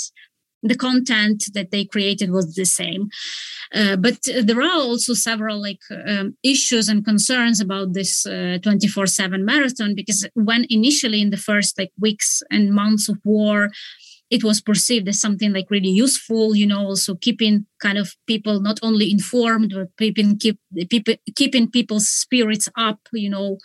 the 0.62 0.75
content 0.75 1.44
that 1.55 1.71
they 1.71 1.85
created 1.85 2.31
was 2.31 2.55
the 2.55 2.64
same. 2.64 3.09
Uh, 3.75 3.97
but 3.97 4.18
there 4.42 4.61
are 4.61 4.81
also 4.81 5.14
several 5.14 5.61
like 5.61 5.81
um, 6.07 6.37
issues 6.42 6.88
and 6.88 7.05
concerns 7.05 7.61
about 7.61 7.92
this 7.92 8.23
24 8.25 9.03
uh, 9.03 9.07
7 9.07 9.44
marathon 9.44 9.94
because 9.94 10.27
when 10.35 10.66
initially 10.71 11.21
in 11.21 11.31
the 11.31 11.37
first 11.37 11.79
like 11.79 11.92
weeks 11.99 12.42
and 12.51 12.73
months 12.73 13.09
of 13.09 13.18
war 13.25 13.71
it 14.31 14.44
was 14.44 14.61
perceived 14.61 15.09
as 15.09 15.21
something 15.21 15.53
like 15.53 15.71
really 15.71 15.88
useful 15.88 16.55
you 16.55 16.66
know 16.66 16.81
also 16.81 17.14
keeping 17.14 17.66
kind 17.81 17.99
of 17.99 18.14
people 18.27 18.61
not 18.61 18.79
only 18.83 19.11
informed 19.11 19.73
but 19.75 19.88
keeping 19.99 20.38
keep 20.38 20.59
people 20.90 21.14
keeping 21.35 21.71
people's 21.71 22.09
spirits 22.09 22.68
up 22.77 23.01
you 23.12 23.31
know 23.31 23.59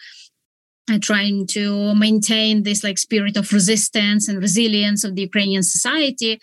and 0.90 1.02
trying 1.02 1.48
to 1.48 1.96
maintain 1.96 2.64
this 2.64 2.84
like 2.84 2.98
spirit 2.98 3.38
of 3.38 3.52
resistance 3.54 4.28
and 4.28 4.42
resilience 4.42 5.04
of 5.04 5.16
the 5.16 5.22
ukrainian 5.22 5.64
society 5.64 6.40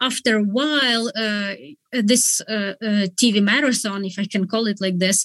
after 0.00 0.38
a 0.38 0.42
while, 0.42 1.08
uh, 1.16 1.54
this 1.92 2.40
uh, 2.48 2.74
uh 2.82 3.06
TV 3.20 3.42
marathon, 3.42 4.04
if 4.04 4.18
I 4.18 4.26
can 4.26 4.46
call 4.46 4.66
it 4.66 4.80
like 4.80 4.98
this, 4.98 5.24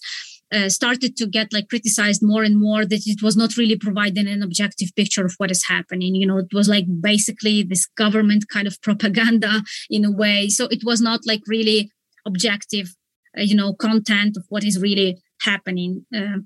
uh, 0.52 0.70
started 0.70 1.16
to 1.18 1.28
get 1.28 1.54
like 1.54 1.70
criticized 1.70 2.22
more 2.24 2.44
and 2.44 2.60
more 2.60 2.86
that 2.86 3.06
it 3.06 3.22
was 3.22 3.38
not 3.38 3.58
really 3.58 3.78
providing 3.78 4.28
an 4.28 4.42
objective 4.42 4.90
picture 4.96 5.26
of 5.26 5.36
what 5.38 5.52
is 5.52 5.68
happening. 5.68 6.16
You 6.16 6.28
know 6.28 6.38
it 6.38 6.54
was 6.54 6.68
like 6.68 6.86
basically 7.02 7.64
this 7.64 7.86
government 7.86 8.50
kind 8.50 8.68
of 8.68 8.82
propaganda 8.88 9.64
in 9.90 10.06
a 10.06 10.12
way. 10.12 10.50
So 10.50 10.66
it 10.66 10.84
was 10.84 11.02
not 11.02 11.22
like 11.26 11.42
really 11.48 11.92
objective 12.26 12.96
uh, 13.38 13.42
you 13.42 13.56
know 13.56 13.74
content 13.74 14.38
of 14.38 14.46
what 14.50 14.64
is 14.64 14.82
really 14.82 15.18
happening. 15.42 16.06
Uh, 16.14 16.40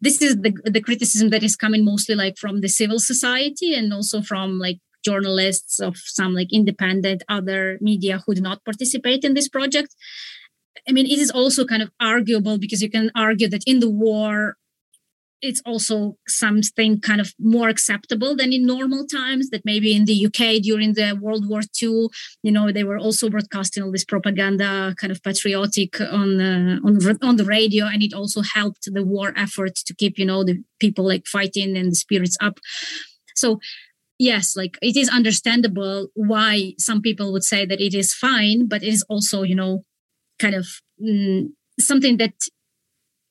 this 0.00 0.22
is 0.22 0.36
the, 0.36 0.52
the 0.64 0.80
criticism 0.80 1.30
that 1.30 1.42
is 1.42 1.56
coming 1.56 1.84
mostly 1.84 2.14
like 2.14 2.36
from 2.38 2.60
the 2.60 2.68
civil 2.68 2.98
society 2.98 3.74
and 3.74 3.92
also 3.92 4.22
from 4.22 4.58
like 4.58 4.78
journalists 5.08 5.74
of 5.88 5.94
some 6.18 6.32
like 6.34 6.52
independent 6.60 7.22
other 7.28 7.78
media 7.90 8.14
who 8.22 8.34
do 8.34 8.42
not 8.48 8.64
participate 8.64 9.22
in 9.24 9.34
this 9.34 9.48
project. 9.48 9.90
I 10.88 10.92
mean 10.96 11.06
it 11.14 11.20
is 11.24 11.30
also 11.40 11.64
kind 11.72 11.82
of 11.82 11.90
arguable 12.12 12.56
because 12.58 12.80
you 12.84 12.90
can 12.96 13.10
argue 13.28 13.48
that 13.50 13.64
in 13.66 13.80
the 13.80 13.92
war 14.06 14.56
it's 15.42 15.62
also 15.66 16.16
something 16.26 17.00
kind 17.00 17.20
of 17.20 17.28
more 17.38 17.68
acceptable 17.68 18.34
than 18.34 18.52
in 18.52 18.64
normal 18.64 19.06
times 19.06 19.50
that 19.50 19.64
maybe 19.64 19.94
in 19.94 20.04
the 20.06 20.18
uk 20.26 20.40
during 20.62 20.94
the 20.94 21.08
world 21.24 21.44
war 21.48 21.62
ii 21.82 22.08
you 22.46 22.52
know 22.54 22.66
they 22.72 22.84
were 22.84 23.00
also 23.06 23.28
broadcasting 23.28 23.82
all 23.82 23.92
this 23.92 24.10
propaganda 24.12 24.94
kind 25.00 25.12
of 25.12 25.22
patriotic 25.22 26.00
on 26.00 26.40
uh, 26.40 26.78
on 26.86 26.94
on 27.28 27.36
the 27.36 27.48
radio 27.58 27.84
and 27.92 28.02
it 28.02 28.14
also 28.20 28.40
helped 28.58 28.84
the 28.96 29.04
war 29.04 29.28
effort 29.36 29.74
to 29.86 29.92
keep 30.00 30.14
you 30.18 30.28
know 30.30 30.42
the 30.42 30.56
people 30.84 31.04
like 31.12 31.26
fighting 31.26 31.76
and 31.76 31.90
the 31.92 31.96
spirits 31.96 32.36
up. 32.40 32.58
So 33.34 33.60
yes 34.18 34.56
like 34.56 34.78
it 34.82 34.96
is 34.96 35.08
understandable 35.08 36.08
why 36.14 36.72
some 36.78 37.00
people 37.02 37.32
would 37.32 37.44
say 37.44 37.66
that 37.66 37.80
it 37.80 37.94
is 37.94 38.14
fine 38.14 38.66
but 38.66 38.82
it 38.82 38.88
is 38.88 39.04
also 39.08 39.42
you 39.42 39.54
know 39.54 39.82
kind 40.38 40.54
of 40.54 40.66
mm, 41.02 41.46
something 41.78 42.16
that 42.16 42.34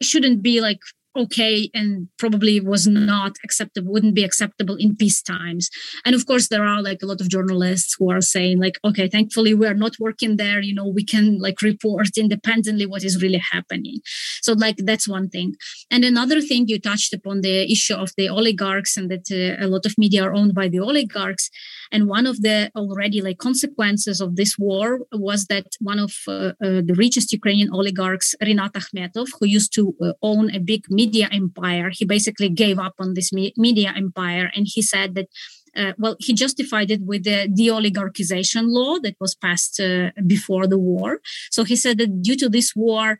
shouldn't 0.01 0.41
be 0.41 0.61
like 0.61 0.79
okay 1.15 1.69
and 1.73 2.07
probably 2.17 2.59
was 2.59 2.87
not 2.87 3.33
acceptable 3.43 3.91
wouldn't 3.91 4.15
be 4.15 4.23
acceptable 4.23 4.75
in 4.75 4.95
peace 4.95 5.21
times. 5.21 5.69
And 6.05 6.15
of 6.15 6.25
course 6.25 6.49
there 6.49 6.65
are 6.65 6.81
like 6.81 7.01
a 7.01 7.05
lot 7.05 7.21
of 7.21 7.29
journalists 7.29 7.95
who 7.97 8.11
are 8.11 8.21
saying 8.21 8.59
like 8.59 8.77
okay 8.83 9.07
thankfully 9.07 9.53
we're 9.53 9.81
not 9.85 9.95
working 9.99 10.37
there 10.37 10.59
you 10.59 10.73
know 10.73 10.87
we 10.87 11.05
can 11.05 11.39
like 11.39 11.61
report 11.61 12.17
independently 12.17 12.85
what 12.85 13.03
is 13.03 13.21
really 13.21 13.43
happening. 13.53 13.97
So 14.41 14.53
like 14.53 14.77
that's 14.77 15.07
one 15.07 15.29
thing. 15.29 15.55
And 15.89 16.03
another 16.03 16.41
thing 16.41 16.67
you 16.67 16.79
touched 16.79 17.13
upon 17.13 17.41
the 17.41 17.71
issue 17.71 17.95
of 17.95 18.11
the 18.17 18.27
oligarchs 18.29 18.97
and 18.97 19.09
that 19.11 19.27
uh, 19.31 19.65
a 19.65 19.67
lot 19.67 19.85
of 19.85 19.97
media 19.97 20.23
are 20.23 20.33
owned 20.33 20.53
by 20.53 20.67
the 20.67 20.79
oligarchs. 20.79 21.49
And 21.91 22.07
one 22.07 22.27
of 22.27 22.41
the 22.41 22.71
already 22.75 23.21
like 23.21 23.37
consequences 23.37 24.19
of 24.19 24.35
this 24.35 24.57
war 24.57 24.99
was 25.11 25.45
that 25.47 25.67
one 25.79 25.99
of 25.99 26.11
uh, 26.27 26.31
uh, 26.31 26.81
the 26.89 26.95
richest 26.97 27.31
ukrainian 27.31 27.69
oligarchs 27.71 28.35
rinat 28.41 28.73
akhmetov 28.81 29.27
who 29.35 29.45
used 29.57 29.71
to 29.77 29.83
uh, 30.01 30.13
own 30.21 30.45
a 30.55 30.59
big 30.59 30.83
media 30.89 31.04
media 31.05 31.29
empire. 31.31 31.89
He 31.91 32.05
basically 32.05 32.49
gave 32.49 32.79
up 32.79 32.95
on 32.99 33.13
this 33.13 33.31
me- 33.31 33.53
media 33.57 33.93
empire 33.95 34.51
and 34.55 34.65
he 34.73 34.81
said 34.81 35.15
that 35.15 35.27
uh, 35.75 35.93
well, 35.97 36.15
he 36.19 36.33
justified 36.33 36.89
it 36.89 37.01
with 37.01 37.23
the 37.25 37.49
de-oligarchization 37.53 38.63
law 38.67 38.97
that 38.99 39.15
was 39.19 39.35
passed 39.35 39.79
uh, 39.79 40.11
before 40.25 40.67
the 40.67 40.77
war. 40.77 41.19
So 41.51 41.63
he 41.63 41.75
said 41.75 41.97
that 41.97 42.21
due 42.21 42.37
to 42.37 42.49
this 42.49 42.73
war, 42.75 43.17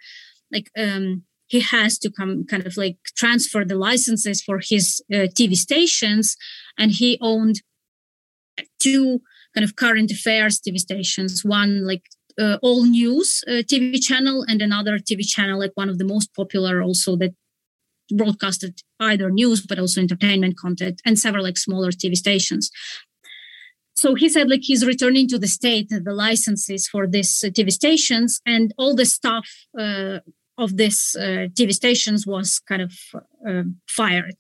like 0.52 0.70
um, 0.78 1.24
he 1.48 1.60
has 1.60 1.98
to 2.00 2.10
come 2.10 2.46
kind 2.46 2.66
of 2.66 2.78
like 2.78 2.98
transfer 3.18 3.66
the 3.66 3.76
licenses 3.76 4.42
for 4.42 4.60
his 4.60 5.02
uh, 5.14 5.28
TV 5.38 5.56
stations, 5.56 6.38
and 6.78 6.92
he 6.92 7.18
owned 7.22 7.62
two 8.80 9.22
kind 9.54 9.64
of 9.64 9.76
current 9.76 10.12
affairs 10.12 10.60
TV 10.60 10.78
stations. 10.78 11.44
One 11.44 11.86
like 11.86 12.04
uh, 12.40 12.58
all 12.62 12.86
news 12.86 13.44
uh, 13.48 13.64
TV 13.64 14.02
channel, 14.02 14.46
and 14.48 14.62
another 14.62 14.98
TV 14.98 15.28
channel 15.28 15.60
like 15.60 15.74
one 15.76 15.90
of 15.90 15.98
the 15.98 16.06
most 16.06 16.34
popular 16.34 16.82
also 16.82 17.16
that 17.18 17.34
broadcasted 18.12 18.82
either 19.00 19.30
news 19.30 19.66
but 19.66 19.80
also 19.80 20.02
entertainment 20.02 20.58
content 20.58 21.02
and 21.06 21.20
several 21.20 21.44
like 21.44 21.58
smaller 21.58 21.92
tv 21.92 22.16
stations. 22.16 22.70
So 23.96 24.14
he 24.14 24.28
said 24.28 24.50
like 24.50 24.62
he's 24.64 24.86
returning 24.86 25.28
to 25.30 25.40
the 25.40 25.48
state 25.48 25.90
the 25.90 26.14
licenses 26.14 26.88
for 26.88 27.08
these 27.08 27.44
uh, 27.44 27.50
tv 27.50 27.72
stations 27.72 28.42
and 28.46 28.74
all 28.78 28.96
the 28.96 29.06
stuff 29.06 29.48
uh, 29.80 30.20
of 30.58 30.78
this 30.78 31.16
uh, 31.16 31.48
tv 31.58 31.74
stations 31.74 32.28
was 32.28 32.60
kind 32.60 32.82
of 32.82 32.94
uh, 33.48 33.64
fired. 33.88 34.38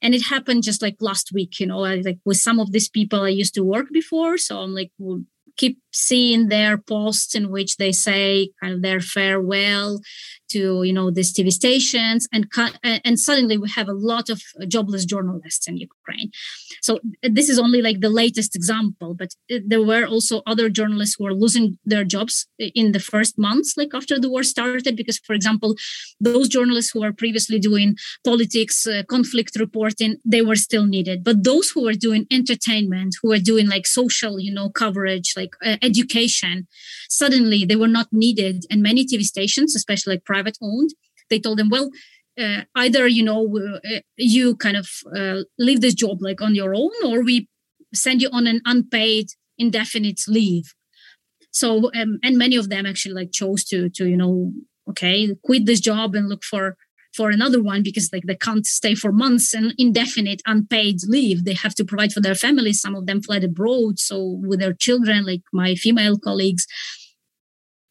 And 0.00 0.14
it 0.14 0.22
happened 0.26 0.64
just 0.64 0.82
like 0.82 0.96
last 1.00 1.30
week 1.32 1.60
you 1.60 1.66
know 1.66 1.80
like 1.80 2.18
with 2.24 2.38
some 2.38 2.58
of 2.58 2.72
these 2.72 2.88
people 2.88 3.22
i 3.22 3.28
used 3.28 3.54
to 3.54 3.62
work 3.62 3.86
before 3.92 4.36
so 4.36 4.58
i'm 4.58 4.74
like 4.74 4.90
well, 4.98 5.22
keep 5.56 5.78
seeing 5.92 6.48
their 6.48 6.78
posts 6.78 7.34
in 7.34 7.50
which 7.50 7.76
they 7.76 7.92
say 7.92 8.50
kind 8.60 8.74
of 8.74 8.82
their 8.82 9.00
farewell 9.00 10.00
to 10.52 10.82
you 10.82 10.92
know 10.92 11.10
these 11.10 11.32
TV 11.32 11.50
stations, 11.50 12.28
and 12.32 12.46
and 12.82 13.18
suddenly 13.18 13.56
we 13.58 13.68
have 13.70 13.88
a 13.88 13.98
lot 14.12 14.28
of 14.28 14.40
jobless 14.68 15.04
journalists 15.04 15.66
in 15.68 15.76
Ukraine. 15.76 16.30
So 16.82 17.00
this 17.38 17.48
is 17.48 17.58
only 17.58 17.80
like 17.82 18.00
the 18.00 18.16
latest 18.22 18.54
example, 18.54 19.14
but 19.14 19.30
there 19.70 19.84
were 19.90 20.04
also 20.06 20.42
other 20.52 20.68
journalists 20.68 21.16
who 21.16 21.26
are 21.26 21.34
losing 21.34 21.78
their 21.84 22.04
jobs 22.04 22.46
in 22.58 22.92
the 22.92 23.00
first 23.12 23.38
months, 23.38 23.74
like 23.76 23.92
after 23.94 24.18
the 24.18 24.30
war 24.30 24.42
started, 24.42 24.96
because 24.96 25.18
for 25.18 25.34
example, 25.34 25.74
those 26.20 26.48
journalists 26.48 26.90
who 26.92 27.00
were 27.00 27.12
previously 27.12 27.58
doing 27.58 27.96
politics, 28.24 28.86
uh, 28.86 29.02
conflict 29.08 29.52
reporting, 29.58 30.16
they 30.24 30.42
were 30.42 30.60
still 30.68 30.86
needed, 30.86 31.24
but 31.24 31.44
those 31.44 31.70
who 31.70 31.82
were 31.86 31.98
doing 32.08 32.26
entertainment, 32.30 33.14
who 33.20 33.28
were 33.30 33.44
doing 33.52 33.68
like 33.68 33.86
social, 33.86 34.38
you 34.38 34.52
know, 34.52 34.68
coverage, 34.68 35.28
like 35.36 35.54
uh, 35.64 35.76
education, 35.82 36.66
suddenly 37.08 37.64
they 37.64 37.76
were 37.76 37.88
not 37.88 38.08
needed, 38.12 38.64
and 38.70 38.82
many 38.82 39.04
TV 39.04 39.22
stations, 39.22 39.74
especially 39.74 40.14
like 40.14 40.24
private 40.24 40.56
owned, 40.62 40.90
they 41.30 41.40
told 41.40 41.58
them, 41.58 41.68
well, 41.70 41.90
uh, 42.38 42.62
either 42.76 43.06
you 43.06 43.22
know 43.22 43.58
uh, 43.84 44.00
you 44.16 44.56
kind 44.56 44.76
of 44.76 44.88
uh, 45.16 45.42
leave 45.58 45.80
this 45.80 45.94
job 45.94 46.18
like 46.20 46.40
on 46.40 46.54
your 46.54 46.74
own 46.74 46.90
or 47.04 47.22
we 47.22 47.48
send 47.94 48.22
you 48.22 48.30
on 48.32 48.46
an 48.46 48.60
unpaid 48.64 49.26
indefinite 49.58 50.20
leave. 50.28 50.72
So 51.50 51.90
um, 51.94 52.18
and 52.22 52.38
many 52.38 52.56
of 52.56 52.70
them 52.70 52.86
actually 52.86 53.14
like 53.14 53.32
chose 53.32 53.64
to 53.64 53.90
to 53.90 54.08
you 54.08 54.16
know 54.16 54.52
okay 54.88 55.36
quit 55.44 55.66
this 55.66 55.80
job 55.80 56.14
and 56.14 56.28
look 56.28 56.42
for 56.42 56.76
for 57.14 57.30
another 57.30 57.62
one 57.62 57.82
because 57.82 58.10
like 58.12 58.24
they 58.24 58.36
can't 58.36 58.66
stay 58.66 58.94
for 58.94 59.12
months 59.12 59.54
and 59.54 59.74
indefinite 59.78 60.42
unpaid 60.46 61.00
leave. 61.06 61.44
They 61.44 61.54
have 61.54 61.74
to 61.76 61.84
provide 61.84 62.12
for 62.12 62.20
their 62.20 62.34
families. 62.34 62.80
Some 62.80 62.94
of 62.94 63.06
them 63.06 63.22
fled 63.22 63.44
abroad 63.44 63.98
so 63.98 64.40
with 64.42 64.60
their 64.60 64.72
children 64.72 65.24
like 65.24 65.42
my 65.52 65.74
female 65.74 66.18
colleagues. 66.18 66.66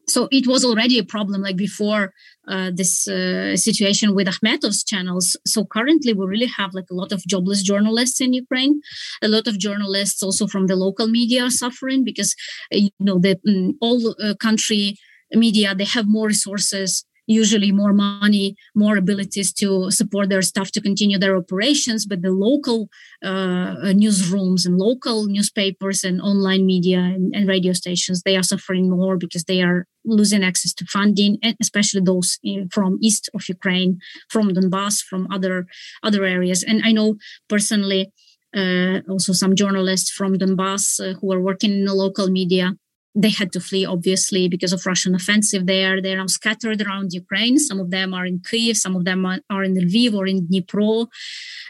So 0.08 0.28
it 0.32 0.46
was 0.46 0.66
already 0.66 0.98
a 1.00 1.06
problem 1.06 1.42
like 1.42 1.56
before 1.56 2.14
uh, 2.48 2.72
this 2.74 3.08
uh, 3.08 3.56
situation 3.56 4.14
with 4.14 4.28
Akhmetov's 4.28 4.84
channels. 4.84 5.38
So 5.46 5.64
currently, 5.64 6.14
we 6.14 6.26
really 6.26 6.52
have 6.58 6.74
like 6.74 6.90
a 6.92 6.96
lot 6.96 7.12
of 7.14 7.26
jobless 7.26 7.62
journalists 7.64 8.20
in 8.20 8.34
Ukraine, 8.34 8.82
a 9.22 9.30
lot 9.30 9.48
of 9.48 9.58
journalists 9.58 10.22
also 10.22 10.48
from 10.48 10.68
the 10.68 10.76
local 10.76 11.08
media 11.08 11.46
are 11.46 11.50
suffering 11.50 12.04
because 12.04 12.36
you 12.72 12.90
know 13.00 13.20
the 13.20 13.40
um, 13.48 13.78
all 13.80 14.16
uh, 14.22 14.34
country 14.36 14.98
media 15.34 15.74
they 15.74 15.86
have 15.86 16.08
more 16.08 16.28
resources 16.28 17.06
usually 17.28 17.72
more 17.72 17.94
money, 17.94 18.56
more 18.76 18.98
abilities 18.98 19.54
to 19.54 19.92
support 19.92 20.30
their 20.30 20.42
staff 20.42 20.72
to 20.72 20.82
continue 20.82 21.18
their 21.18 21.38
operations. 21.38 22.06
But 22.06 22.22
the 22.22 22.32
local 22.32 22.90
uh, 23.24 23.94
newsrooms 23.94 24.66
and 24.66 24.78
local 24.78 25.28
newspapers 25.28 26.04
and 26.04 26.22
online 26.22 26.66
media 26.66 27.00
and, 27.00 27.34
and, 27.36 27.48
radio 27.48 27.74
stations, 27.74 28.22
they 28.24 28.36
are 28.38 28.44
suffering 28.44 28.90
more 28.90 29.18
because 29.18 29.46
they 29.46 29.62
are 29.62 29.88
losing 30.06 30.44
access 30.44 30.74
to 30.74 30.86
funding, 30.86 31.38
and 31.44 31.56
especially 31.62 32.02
those 32.02 32.40
in, 32.44 32.70
from 32.70 32.98
east 33.02 33.30
of 33.34 33.48
Ukraine, 33.48 34.00
from 34.30 34.50
Donbass, 34.50 35.02
from 35.02 35.28
other 35.32 35.68
other 36.04 36.26
areas. 36.26 36.64
And 36.64 36.82
I 36.84 36.92
know 36.92 37.18
personally 37.48 38.12
uh, 38.56 39.00
also 39.10 39.34
some 39.34 39.56
journalists 39.56 40.12
from 40.12 40.38
Donbass 40.38 41.00
uh, 41.00 41.18
who 41.20 41.32
are 41.32 41.42
working 41.42 41.72
in 41.72 41.86
the 41.86 41.94
local 41.94 42.30
media. 42.30 42.76
They 43.14 43.30
had 43.30 43.52
to 43.54 43.60
flee, 43.60 43.86
obviously, 43.86 44.48
because 44.48 44.72
of 44.72 44.86
Russian 44.86 45.14
offensive 45.14 45.66
there. 45.66 46.02
They're 46.02 46.18
now 46.18 46.28
scattered 46.28 46.82
around 46.82 47.12
Ukraine. 47.12 47.58
Some 47.58 47.80
of 47.80 47.92
them 47.92 48.14
are 48.14 48.26
in 48.26 48.40
Kyiv, 48.40 48.78
some 48.78 48.96
of 48.96 49.04
them 49.04 49.26
are 49.26 49.64
in 49.64 49.76
Lviv 49.76 50.14
or 50.14 50.28
in 50.28 50.48
Dnipro. 50.48 51.08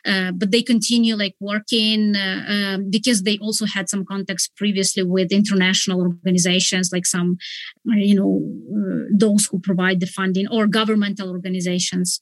Uh, 0.06 0.32
but 0.32 0.51
they 0.51 0.63
continue 0.63 1.15
like 1.15 1.36
working 1.39 2.15
uh, 2.15 2.43
um, 2.47 2.89
because 2.89 3.23
they 3.23 3.38
also 3.38 3.65
had 3.65 3.88
some 3.88 4.04
contacts 4.04 4.47
previously 4.47 5.04
with 5.04 5.32
international 5.32 6.01
organizations 6.01 6.89
like 6.91 7.06
some 7.06 7.38
you 7.86 8.15
know 8.15 8.41
uh, 8.75 9.06
those 9.15 9.45
who 9.45 9.60
provide 9.60 9.99
the 9.99 10.08
funding 10.08 10.47
or 10.47 10.65
governmental 10.65 11.30
organizations 11.30 12.19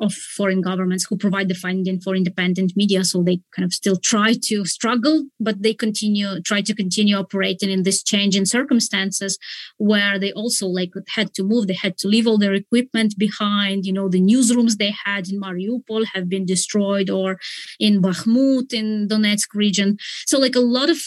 of 0.00 0.12
foreign 0.12 0.60
governments 0.60 1.06
who 1.08 1.16
provide 1.16 1.48
the 1.48 1.54
funding 1.54 2.00
for 2.00 2.16
independent 2.16 2.72
media 2.74 3.04
so 3.04 3.22
they 3.22 3.38
kind 3.54 3.64
of 3.64 3.72
still 3.72 3.96
try 3.96 4.34
to 4.42 4.64
struggle 4.64 5.24
but 5.38 5.62
they 5.62 5.74
continue 5.74 6.40
try 6.40 6.60
to 6.60 6.74
continue 6.74 7.16
operating 7.16 7.70
in 7.70 7.82
this 7.82 8.02
change 8.02 8.34
in 8.36 8.46
circumstances 8.46 9.38
where 9.76 10.18
they 10.18 10.32
also 10.32 10.66
like 10.66 10.92
had 11.08 11.34
to 11.34 11.42
move 11.42 11.66
they 11.66 11.74
had 11.74 11.98
to 11.98 12.08
leave 12.08 12.26
all 12.26 12.38
their 12.38 12.54
equipment 12.54 13.14
behind 13.18 13.84
you 13.84 13.92
know 13.92 14.08
the 14.08 14.20
newsrooms 14.20 14.76
they 14.76 14.94
had 15.04 15.28
in 15.28 15.40
mariupol 15.40 16.04
have 16.14 16.28
been 16.28 16.46
destroyed 16.46 17.10
or 17.10 17.38
in 17.78 18.00
bakhmut 18.00 18.72
in 18.72 19.08
donetsk 19.08 19.54
region. 19.54 19.96
So 20.26 20.38
like 20.38 20.54
a 20.54 20.60
lot 20.60 20.90
of 20.90 20.98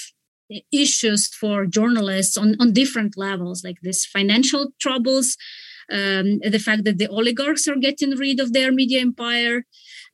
issues 0.71 1.27
for 1.27 1.65
journalists 1.65 2.37
on, 2.37 2.55
on 2.59 2.71
different 2.71 3.17
levels 3.17 3.63
like 3.63 3.77
this 3.81 4.05
financial 4.05 4.69
troubles 4.79 5.35
um, 5.91 6.39
the 6.39 6.59
fact 6.59 6.83
that 6.85 6.97
the 6.97 7.07
oligarchs 7.07 7.67
are 7.67 7.75
getting 7.75 8.11
rid 8.11 8.39
of 8.39 8.53
their 8.53 8.71
media 8.71 9.01
empire. 9.01 9.65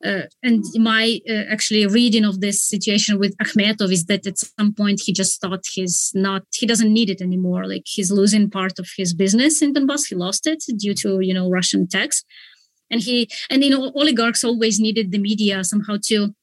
Uh, 0.04 0.22
and 0.42 0.62
my 0.74 1.20
uh, 1.28 1.44
actually 1.50 1.86
reading 1.86 2.24
of 2.24 2.40
this 2.40 2.62
situation 2.62 3.18
with 3.18 3.36
Akhmetov 3.38 3.90
is 3.92 4.04
that 4.06 4.26
at 4.26 4.38
some 4.38 4.74
point 4.74 5.00
he 5.04 5.12
just 5.12 5.40
thought 5.40 5.64
he's 5.72 6.12
not, 6.14 6.42
he 6.52 6.66
doesn't 6.66 6.92
need 6.92 7.10
it 7.10 7.22
anymore. 7.22 7.66
Like 7.66 7.84
he's 7.86 8.10
losing 8.10 8.50
part 8.50 8.78
of 8.78 8.88
his 8.96 9.14
business 9.14 9.62
in 9.62 9.72
Donbass. 9.72 10.08
He 10.08 10.14
lost 10.14 10.46
it 10.46 10.62
due 10.76 10.94
to, 10.94 11.20
you 11.20 11.32
know, 11.32 11.48
Russian 11.48 11.88
tax. 11.88 12.24
And 12.90 13.00
he, 13.00 13.28
and, 13.48 13.64
you 13.64 13.70
know, 13.70 13.92
oligarchs 13.94 14.44
always 14.44 14.78
needed 14.78 15.10
the 15.10 15.18
media 15.18 15.64
somehow 15.64 15.96
to 16.06 16.34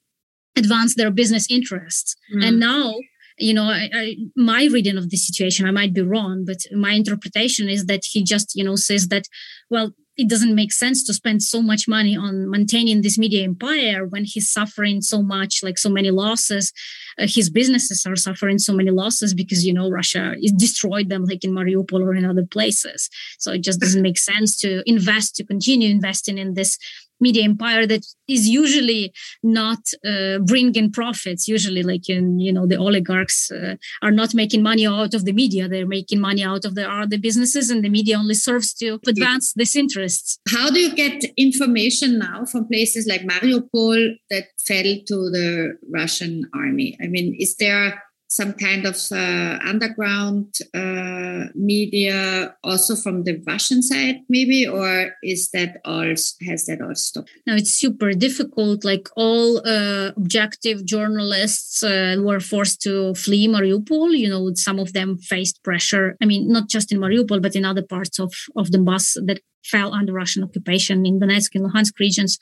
advance 0.55 0.95
their 0.95 1.11
business 1.11 1.49
interests. 1.49 2.15
Mm. 2.35 2.45
And 2.45 2.59
now 2.59 2.95
you 3.37 3.53
know 3.53 3.63
I, 3.63 3.89
I, 3.93 4.15
my 4.35 4.65
reading 4.71 4.97
of 4.97 5.09
the 5.09 5.17
situation 5.17 5.65
i 5.65 5.71
might 5.71 5.93
be 5.93 6.01
wrong 6.01 6.43
but 6.45 6.57
my 6.75 6.93
interpretation 6.93 7.69
is 7.69 7.85
that 7.85 8.03
he 8.05 8.23
just 8.23 8.55
you 8.55 8.63
know 8.63 8.75
says 8.75 9.07
that 9.09 9.25
well 9.69 9.93
it 10.17 10.27
doesn't 10.27 10.55
make 10.55 10.71
sense 10.71 11.03
to 11.05 11.13
spend 11.13 11.41
so 11.41 11.61
much 11.61 11.87
money 11.87 12.15
on 12.15 12.49
maintaining 12.49 13.01
this 13.01 13.17
media 13.17 13.43
empire 13.43 14.05
when 14.05 14.23
he's 14.25 14.51
suffering 14.51 15.01
so 15.01 15.21
much 15.21 15.63
like 15.63 15.77
so 15.77 15.89
many 15.89 16.11
losses. 16.11 16.71
Uh, 17.17 17.25
his 17.27 17.49
businesses 17.49 18.05
are 18.05 18.15
suffering 18.15 18.59
so 18.59 18.73
many 18.73 18.91
losses 18.91 19.33
because 19.33 19.65
you 19.65 19.73
know 19.73 19.89
russia 19.89 20.35
is 20.41 20.51
destroyed 20.51 21.09
them 21.09 21.25
like 21.25 21.43
in 21.43 21.51
mariupol 21.51 22.01
or 22.01 22.13
in 22.13 22.25
other 22.25 22.45
places. 22.45 23.09
So 23.39 23.53
it 23.53 23.63
just 23.63 23.79
doesn't 23.79 24.01
make 24.01 24.17
sense 24.17 24.57
to 24.59 24.83
invest 24.85 25.35
to 25.37 25.45
continue 25.45 25.89
investing 25.89 26.37
in 26.37 26.53
this 26.53 26.77
media 27.21 27.43
empire 27.43 27.85
that 27.87 28.05
is 28.27 28.47
usually 28.47 29.13
not 29.43 29.79
uh, 30.05 30.39
bringing 30.39 30.91
profits. 30.91 31.47
Usually 31.47 31.83
like 31.83 32.09
in 32.09 32.39
you 32.39 32.53
know 32.53 32.65
the 32.67 32.77
oligarchs 32.77 33.51
uh, 33.51 33.75
are 34.01 34.11
not 34.11 34.33
making 34.33 34.63
money 34.63 34.85
out 34.85 35.13
of 35.13 35.25
the 35.25 35.33
media. 35.33 35.67
They're 35.67 35.87
making 35.87 36.19
money 36.19 36.43
out 36.43 36.65
of 36.65 36.75
the 36.75 36.89
other 36.89 37.17
businesses 37.17 37.69
and 37.69 37.83
the 37.83 37.89
media 37.89 38.17
only 38.17 38.33
serves 38.33 38.73
to 38.75 38.99
advance 39.07 39.53
this 39.53 39.75
interests. 39.75 40.39
How 40.49 40.69
do 40.69 40.79
you 40.79 40.93
get 40.95 41.23
information 41.37 42.19
now 42.19 42.45
from 42.45 42.67
places 42.67 43.07
like 43.07 43.21
mariupol 43.21 44.15
that 44.29 44.45
fell 44.67 44.81
to 44.81 45.15
the 45.35 45.77
russian 45.93 46.49
army? 46.53 46.97
I 47.01 47.07
mean 47.07 47.35
is 47.39 47.55
there 47.57 48.01
some 48.31 48.53
kind 48.53 48.85
of 48.85 48.95
uh, 49.11 49.59
underground 49.67 50.57
uh, 50.73 51.47
media 51.53 52.55
also 52.63 52.95
from 52.95 53.25
the 53.25 53.43
Russian 53.45 53.81
side, 53.83 54.21
maybe, 54.29 54.65
or 54.65 55.11
is 55.21 55.49
that 55.51 55.81
all 55.83 56.07
has 56.47 56.65
that 56.67 56.79
all 56.81 56.95
stopped? 56.95 57.29
No, 57.45 57.55
it's 57.55 57.73
super 57.73 58.13
difficult. 58.13 58.85
Like 58.85 59.09
all 59.17 59.57
uh, 59.67 60.11
objective 60.15 60.85
journalists 60.85 61.83
uh, 61.83 62.15
were 62.19 62.39
forced 62.39 62.81
to 62.83 63.13
flee 63.15 63.49
Mariupol. 63.49 64.17
You 64.17 64.29
know, 64.29 64.53
some 64.55 64.79
of 64.79 64.93
them 64.93 65.17
faced 65.17 65.61
pressure. 65.61 66.15
I 66.21 66.25
mean, 66.25 66.47
not 66.47 66.69
just 66.69 66.93
in 66.93 66.99
Mariupol, 66.99 67.41
but 67.41 67.53
in 67.53 67.65
other 67.65 67.83
parts 67.83 68.17
of 68.17 68.31
of 68.55 68.69
Donbass 68.69 69.17
that 69.25 69.41
fell 69.65 69.93
under 69.93 70.13
Russian 70.13 70.43
occupation 70.43 71.05
in 71.05 71.19
Donetsk 71.19 71.53
and 71.55 71.65
Luhansk 71.65 71.99
regions 71.99 72.39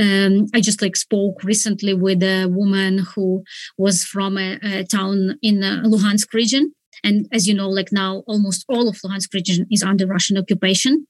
um, 0.00 0.46
I 0.54 0.60
just 0.60 0.82
like 0.82 0.96
spoke 0.96 1.42
recently 1.42 1.94
with 1.94 2.22
a 2.22 2.46
woman 2.46 2.98
who 2.98 3.44
was 3.78 4.04
from 4.04 4.38
a, 4.38 4.58
a 4.62 4.84
town 4.84 5.38
in 5.42 5.60
the 5.60 5.82
Luhansk 5.84 6.32
region. 6.32 6.72
And 7.04 7.26
as 7.30 7.46
you 7.46 7.54
know, 7.54 7.68
like 7.68 7.92
now 7.92 8.22
almost 8.26 8.64
all 8.68 8.88
of 8.88 8.96
Luhansk 9.04 9.32
region 9.34 9.66
is 9.70 9.82
under 9.82 10.06
Russian 10.06 10.38
occupation. 10.38 11.06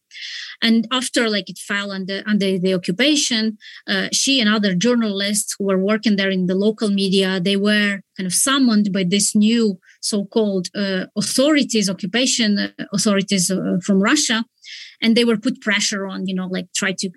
And 0.60 0.86
after 0.90 1.28
like 1.30 1.48
it 1.48 1.58
fell 1.58 1.90
under 1.92 2.22
under 2.26 2.58
the 2.58 2.74
occupation, 2.74 3.58
uh, 3.88 4.08
she 4.12 4.40
and 4.40 4.48
other 4.48 4.74
journalists 4.74 5.54
who 5.56 5.66
were 5.66 5.78
working 5.78 6.16
there 6.16 6.30
in 6.30 6.46
the 6.46 6.54
local 6.54 6.90
media, 6.90 7.40
they 7.40 7.56
were 7.56 8.00
kind 8.16 8.26
of 8.26 8.34
summoned 8.34 8.92
by 8.92 9.04
this 9.04 9.34
new 9.34 9.78
so-called 10.00 10.68
uh, 10.74 11.06
authorities, 11.16 11.90
occupation 11.90 12.58
uh, 12.58 12.68
authorities 12.92 13.50
uh, 13.50 13.78
from 13.84 14.02
Russia, 14.02 14.44
and 15.02 15.16
they 15.16 15.24
were 15.24 15.36
put 15.36 15.60
pressure 15.60 16.06
on 16.06 16.26
you 16.26 16.34
know 16.34 16.46
like 16.46 16.66
try 16.74 16.92
to 16.96 17.10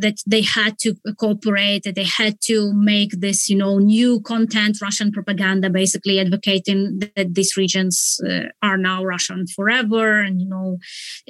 that 0.00 0.18
they 0.26 0.42
had 0.42 0.78
to 0.78 0.94
cooperate 1.18 1.82
that 1.84 1.94
they 1.94 2.04
had 2.04 2.40
to 2.40 2.72
make 2.74 3.12
this 3.20 3.48
you 3.48 3.56
know 3.56 3.78
new 3.78 4.20
content 4.20 4.78
russian 4.80 5.10
propaganda 5.12 5.70
basically 5.70 6.18
advocating 6.18 7.00
that 7.16 7.34
these 7.34 7.56
regions 7.56 8.20
uh, 8.28 8.44
are 8.62 8.76
now 8.76 9.04
russian 9.04 9.46
forever 9.46 10.20
and 10.20 10.40
you 10.40 10.48
know 10.48 10.78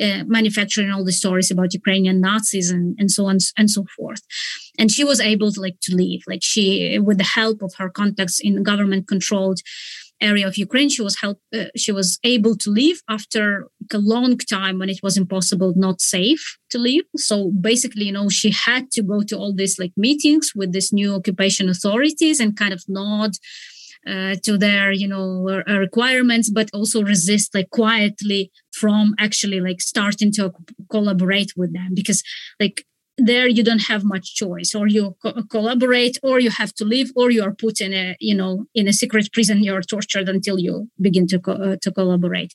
uh, 0.01 0.25
manufacturing 0.27 0.91
all 0.91 1.05
the 1.05 1.13
stories 1.13 1.51
about 1.51 1.75
ukrainian 1.75 2.21
nazis 2.21 2.71
and, 2.71 2.97
and 2.99 3.11
so 3.11 3.27
on 3.27 3.39
and 3.57 3.71
so 3.71 3.85
forth. 3.97 4.23
And 4.79 4.91
she 4.91 5.05
was 5.05 5.21
able 5.21 5.53
to 5.53 5.61
like 5.61 5.79
to 5.83 5.95
leave. 5.95 6.23
Like 6.27 6.43
she 6.43 6.99
with 6.99 7.19
the 7.19 7.25
help 7.25 7.63
of 7.63 7.75
her 7.79 7.91
contacts 7.91 8.41
in 8.41 8.63
government 8.63 9.09
controlled 9.09 9.61
area 10.20 10.46
of 10.46 10.57
Ukraine. 10.57 10.88
She 10.88 11.03
was 11.03 11.20
help. 11.20 11.38
Uh, 11.55 11.66
she 11.77 11.92
was 11.92 12.18
able 12.24 12.57
to 12.57 12.70
leave 12.70 13.03
after 13.09 13.68
a 13.92 13.98
long 13.98 14.38
time 14.38 14.79
when 14.79 14.88
it 14.88 15.00
was 15.03 15.16
impossible, 15.16 15.74
not 15.77 16.00
safe 16.00 16.57
to 16.70 16.79
leave. 16.79 17.05
So 17.16 17.50
basically, 17.61 18.05
you 18.05 18.12
know, 18.12 18.29
she 18.29 18.50
had 18.50 18.90
to 18.92 19.03
go 19.03 19.22
to 19.22 19.37
all 19.37 19.55
these 19.55 19.79
like 19.79 19.92
meetings 19.96 20.53
with 20.55 20.72
these 20.72 20.92
new 20.92 21.14
occupation 21.14 21.68
authorities 21.68 22.40
and 22.40 22.57
kind 22.57 22.72
of 22.72 22.85
nod 22.88 23.33
uh, 24.07 24.35
to 24.42 24.59
their 24.59 24.92
you 24.92 25.09
know 25.09 25.62
uh, 25.66 25.79
requirements 25.79 26.50
but 26.50 26.68
also 26.74 27.03
resist 27.03 27.55
like 27.55 27.70
quietly 27.70 28.50
from 28.72 29.14
actually 29.18 29.61
like 29.61 29.81
starting 29.81 30.31
to 30.31 30.53
collaborate 30.90 31.53
with 31.57 31.72
them 31.72 31.90
because 31.94 32.22
like 32.61 32.85
there 33.18 33.46
you 33.46 33.62
don't 33.62 33.87
have 33.87 34.05
much 34.05 34.35
choice. 34.35 34.74
Or 34.74 34.87
you 34.87 35.16
co- 35.22 35.42
collaborate 35.50 36.18
or 36.22 36.40
you 36.40 36.50
have 36.50 36.74
to 36.74 36.85
leave 36.85 37.12
or 37.16 37.31
you 37.31 37.42
are 37.42 37.55
put 37.55 37.81
in 37.81 37.92
a 37.92 38.16
you 38.20 38.35
know 38.35 38.66
in 38.74 38.88
a 38.88 38.92
secret 38.92 39.33
prison 39.33 39.62
you're 39.62 39.83
tortured 39.83 40.29
until 40.29 40.59
you 40.59 40.90
begin 41.00 41.27
to 41.29 41.38
co- 41.38 41.53
uh, 41.53 41.77
to 41.83 41.92
collaborate. 41.92 42.53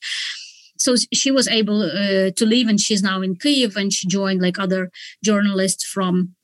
So 0.77 0.95
she 1.13 1.29
was 1.29 1.47
able 1.47 1.83
uh, 1.83 2.31
to 2.31 2.45
leave 2.45 2.69
and 2.69 2.79
she's 2.79 3.03
now 3.03 3.21
in 3.21 3.35
kiev 3.35 3.75
and 3.75 3.91
she 3.91 4.07
joined 4.07 4.41
like 4.41 4.57
other 4.57 4.91
journalists 5.23 5.83
from 5.83 6.35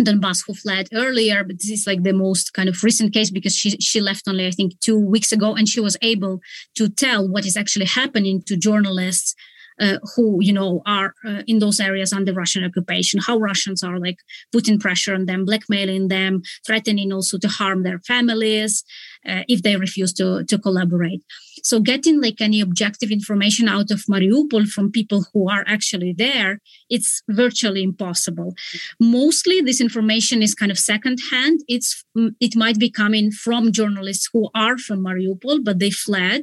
Donbass 0.00 0.44
who 0.46 0.54
fled 0.54 0.88
earlier, 0.94 1.42
but 1.42 1.56
this 1.56 1.70
is 1.70 1.86
like 1.86 2.04
the 2.04 2.12
most 2.12 2.52
kind 2.52 2.68
of 2.68 2.84
recent 2.84 3.12
case 3.12 3.30
because 3.30 3.56
she 3.56 3.70
she 3.70 4.00
left 4.00 4.28
only 4.28 4.46
I 4.46 4.52
think 4.52 4.78
two 4.80 4.98
weeks 4.98 5.32
ago, 5.32 5.54
and 5.54 5.68
she 5.68 5.80
was 5.80 5.96
able 6.02 6.40
to 6.76 6.88
tell 6.88 7.28
what 7.28 7.44
is 7.44 7.56
actually 7.56 7.86
happening 7.86 8.42
to 8.46 8.56
journalists 8.56 9.34
uh, 9.80 9.98
who 10.14 10.38
you 10.40 10.52
know 10.52 10.82
are 10.86 11.14
uh, 11.26 11.42
in 11.46 11.58
those 11.58 11.80
areas 11.80 12.12
under 12.12 12.32
Russian 12.32 12.64
occupation. 12.64 13.20
How 13.20 13.38
Russians 13.38 13.82
are 13.82 13.98
like 13.98 14.18
putting 14.52 14.78
pressure 14.78 15.14
on 15.14 15.26
them, 15.26 15.44
blackmailing 15.44 16.08
them, 16.08 16.42
threatening 16.66 17.12
also 17.12 17.38
to 17.38 17.48
harm 17.48 17.82
their 17.82 18.00
families 18.00 18.84
uh, 19.26 19.42
if 19.48 19.62
they 19.62 19.76
refuse 19.76 20.12
to 20.14 20.44
to 20.44 20.58
collaborate. 20.58 21.22
So 21.62 21.80
getting 21.80 22.20
like 22.20 22.40
any 22.40 22.60
objective 22.60 23.10
information 23.10 23.68
out 23.68 23.90
of 23.90 24.04
Mariupol 24.10 24.68
from 24.68 24.92
people 24.92 25.26
who 25.32 25.48
are 25.48 25.64
actually 25.66 26.14
there, 26.16 26.60
it's 26.88 27.22
virtually 27.28 27.82
impossible. 27.82 28.54
Mostly 29.00 29.60
this 29.60 29.80
information 29.80 30.42
is 30.42 30.54
kind 30.54 30.70
of 30.70 30.78
secondhand. 30.78 31.60
It's 31.68 32.04
mm, 32.16 32.30
it 32.40 32.56
might 32.56 32.78
be 32.78 32.90
coming 32.90 33.30
from 33.30 33.72
journalists 33.72 34.28
who 34.32 34.50
are 34.54 34.78
from 34.78 35.00
Mariupol, 35.00 35.64
but 35.64 35.78
they 35.78 35.90
fled, 35.90 36.42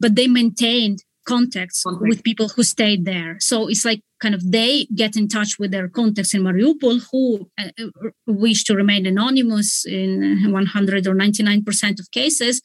but 0.00 0.14
they 0.16 0.26
maintained 0.26 1.02
contacts 1.26 1.82
with 2.00 2.22
people 2.22 2.48
who 2.48 2.62
stayed 2.62 3.04
there. 3.04 3.36
So 3.40 3.68
it's 3.68 3.84
like 3.84 4.00
kind 4.20 4.34
of 4.34 4.50
they 4.50 4.86
get 4.94 5.16
in 5.16 5.28
touch 5.28 5.58
with 5.58 5.70
their 5.70 5.88
contacts 5.88 6.32
in 6.32 6.42
Mariupol 6.42 7.02
who 7.10 7.50
uh, 7.58 7.70
wish 8.26 8.64
to 8.64 8.74
remain 8.74 9.04
anonymous 9.04 9.84
in 9.84 10.50
100 10.50 11.06
or 11.06 11.14
99% 11.14 12.00
of 12.00 12.10
cases. 12.10 12.62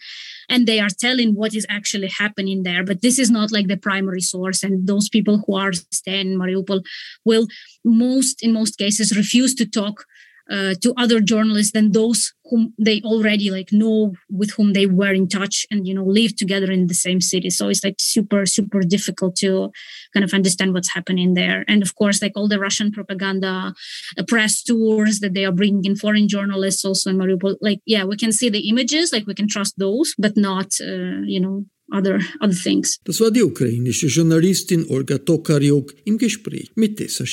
And 0.47 0.67
they 0.67 0.79
are 0.79 0.89
telling 0.89 1.35
what 1.35 1.53
is 1.53 1.65
actually 1.69 2.09
happening 2.09 2.63
there. 2.63 2.83
But 2.83 3.01
this 3.01 3.19
is 3.19 3.29
not 3.29 3.51
like 3.51 3.67
the 3.67 3.77
primary 3.77 4.21
source. 4.21 4.63
And 4.63 4.87
those 4.87 5.09
people 5.09 5.43
who 5.45 5.55
are 5.55 5.73
staying 5.73 6.31
in 6.31 6.39
Mariupol 6.39 6.83
will 7.25 7.47
most, 7.83 8.43
in 8.43 8.53
most 8.53 8.77
cases, 8.77 9.17
refuse 9.17 9.53
to 9.55 9.65
talk 9.65 10.05
uh, 10.51 10.73
to 10.81 10.93
other 10.97 11.19
journalists 11.21 11.71
than 11.71 11.91
those 11.91 12.33
whom 12.49 12.73
they 12.77 13.01
already 13.03 13.49
like 13.49 13.71
know 13.71 14.13
with 14.29 14.51
whom 14.51 14.73
they 14.73 14.85
were 14.85 15.13
in 15.13 15.27
touch 15.27 15.65
and 15.71 15.87
you 15.87 15.93
know 15.93 16.03
live 16.03 16.35
together 16.35 16.69
in 16.69 16.87
the 16.87 16.93
same 16.93 17.21
city 17.21 17.49
so 17.49 17.69
it's 17.69 17.83
like 17.83 17.95
super 17.99 18.45
super 18.45 18.81
difficult 18.81 19.35
to 19.37 19.71
kind 20.13 20.25
of 20.25 20.33
understand 20.33 20.73
what's 20.73 20.93
happening 20.93 21.33
there 21.33 21.63
and 21.69 21.81
of 21.81 21.95
course 21.95 22.21
like 22.21 22.33
all 22.35 22.49
the 22.49 22.59
russian 22.59 22.91
propaganda 22.91 23.73
uh, 24.17 24.23
press 24.27 24.61
tours 24.61 25.21
that 25.21 25.33
they 25.33 25.45
are 25.45 25.53
bringing 25.53 25.85
in 25.85 25.95
foreign 25.95 26.27
journalists 26.27 26.83
also 26.83 27.09
in 27.09 27.17
mariupol 27.17 27.55
like 27.61 27.79
yeah 27.85 28.03
we 28.03 28.17
can 28.17 28.33
see 28.33 28.49
the 28.49 28.67
images 28.67 29.13
like 29.13 29.25
we 29.25 29.33
can 29.33 29.47
trust 29.47 29.73
those 29.77 30.13
but 30.17 30.35
not 30.35 30.69
uh, 30.81 31.21
you 31.33 31.39
know 31.39 31.65
other, 31.91 32.19
other 32.39 32.53
things. 32.53 32.99
Das 33.03 33.19
war 33.19 33.31
die 33.31 33.43
ukrainische 33.43 34.07
Journalistin 34.07 34.85
Olga 34.89 35.17
Tokariuk 35.17 35.93
im 36.05 36.17
Gespräch 36.17 36.71
mit 36.75 36.97
Tessa. 36.97 37.25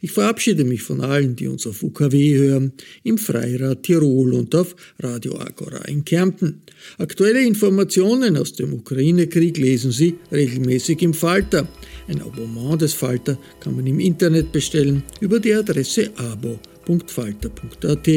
Ich 0.00 0.12
verabschiede 0.12 0.64
mich 0.64 0.82
von 0.82 1.00
allen, 1.00 1.36
die 1.36 1.48
uns 1.48 1.66
auf 1.66 1.82
UKW 1.82 2.36
hören, 2.36 2.72
im 3.02 3.18
Freirad 3.18 3.82
Tirol 3.82 4.34
und 4.34 4.54
auf 4.54 4.76
Radio 5.00 5.38
Agora 5.38 5.84
in 5.86 6.04
Kärnten. 6.04 6.62
Aktuelle 6.98 7.44
Informationen 7.44 8.36
aus 8.36 8.52
dem 8.52 8.72
Ukraine-Krieg 8.74 9.58
lesen 9.58 9.92
Sie 9.92 10.14
regelmäßig 10.30 11.02
im 11.02 11.14
Falter. 11.14 11.66
Ein 12.08 12.22
Abonnement 12.22 12.80
des 12.80 12.94
Falter 12.94 13.38
kann 13.60 13.76
man 13.76 13.86
im 13.86 14.00
Internet 14.00 14.52
bestellen 14.52 15.02
über 15.20 15.40
die 15.40 15.54
Adresse 15.54 16.10
abo.falter.at. 16.16 18.08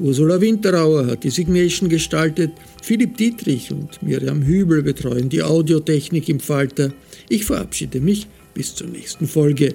Ursula 0.00 0.40
Winterauer 0.40 1.06
hat 1.06 1.24
die 1.24 1.30
Signation 1.30 1.88
gestaltet, 1.88 2.52
Philipp 2.82 3.16
Dietrich 3.16 3.70
und 3.72 4.02
Miriam 4.02 4.42
Hübel 4.42 4.82
betreuen 4.82 5.28
die 5.28 5.42
Audiotechnik 5.42 6.28
im 6.28 6.40
Falter. 6.40 6.92
Ich 7.28 7.44
verabschiede 7.44 8.00
mich 8.00 8.26
bis 8.54 8.74
zur 8.74 8.88
nächsten 8.88 9.26
Folge. 9.26 9.74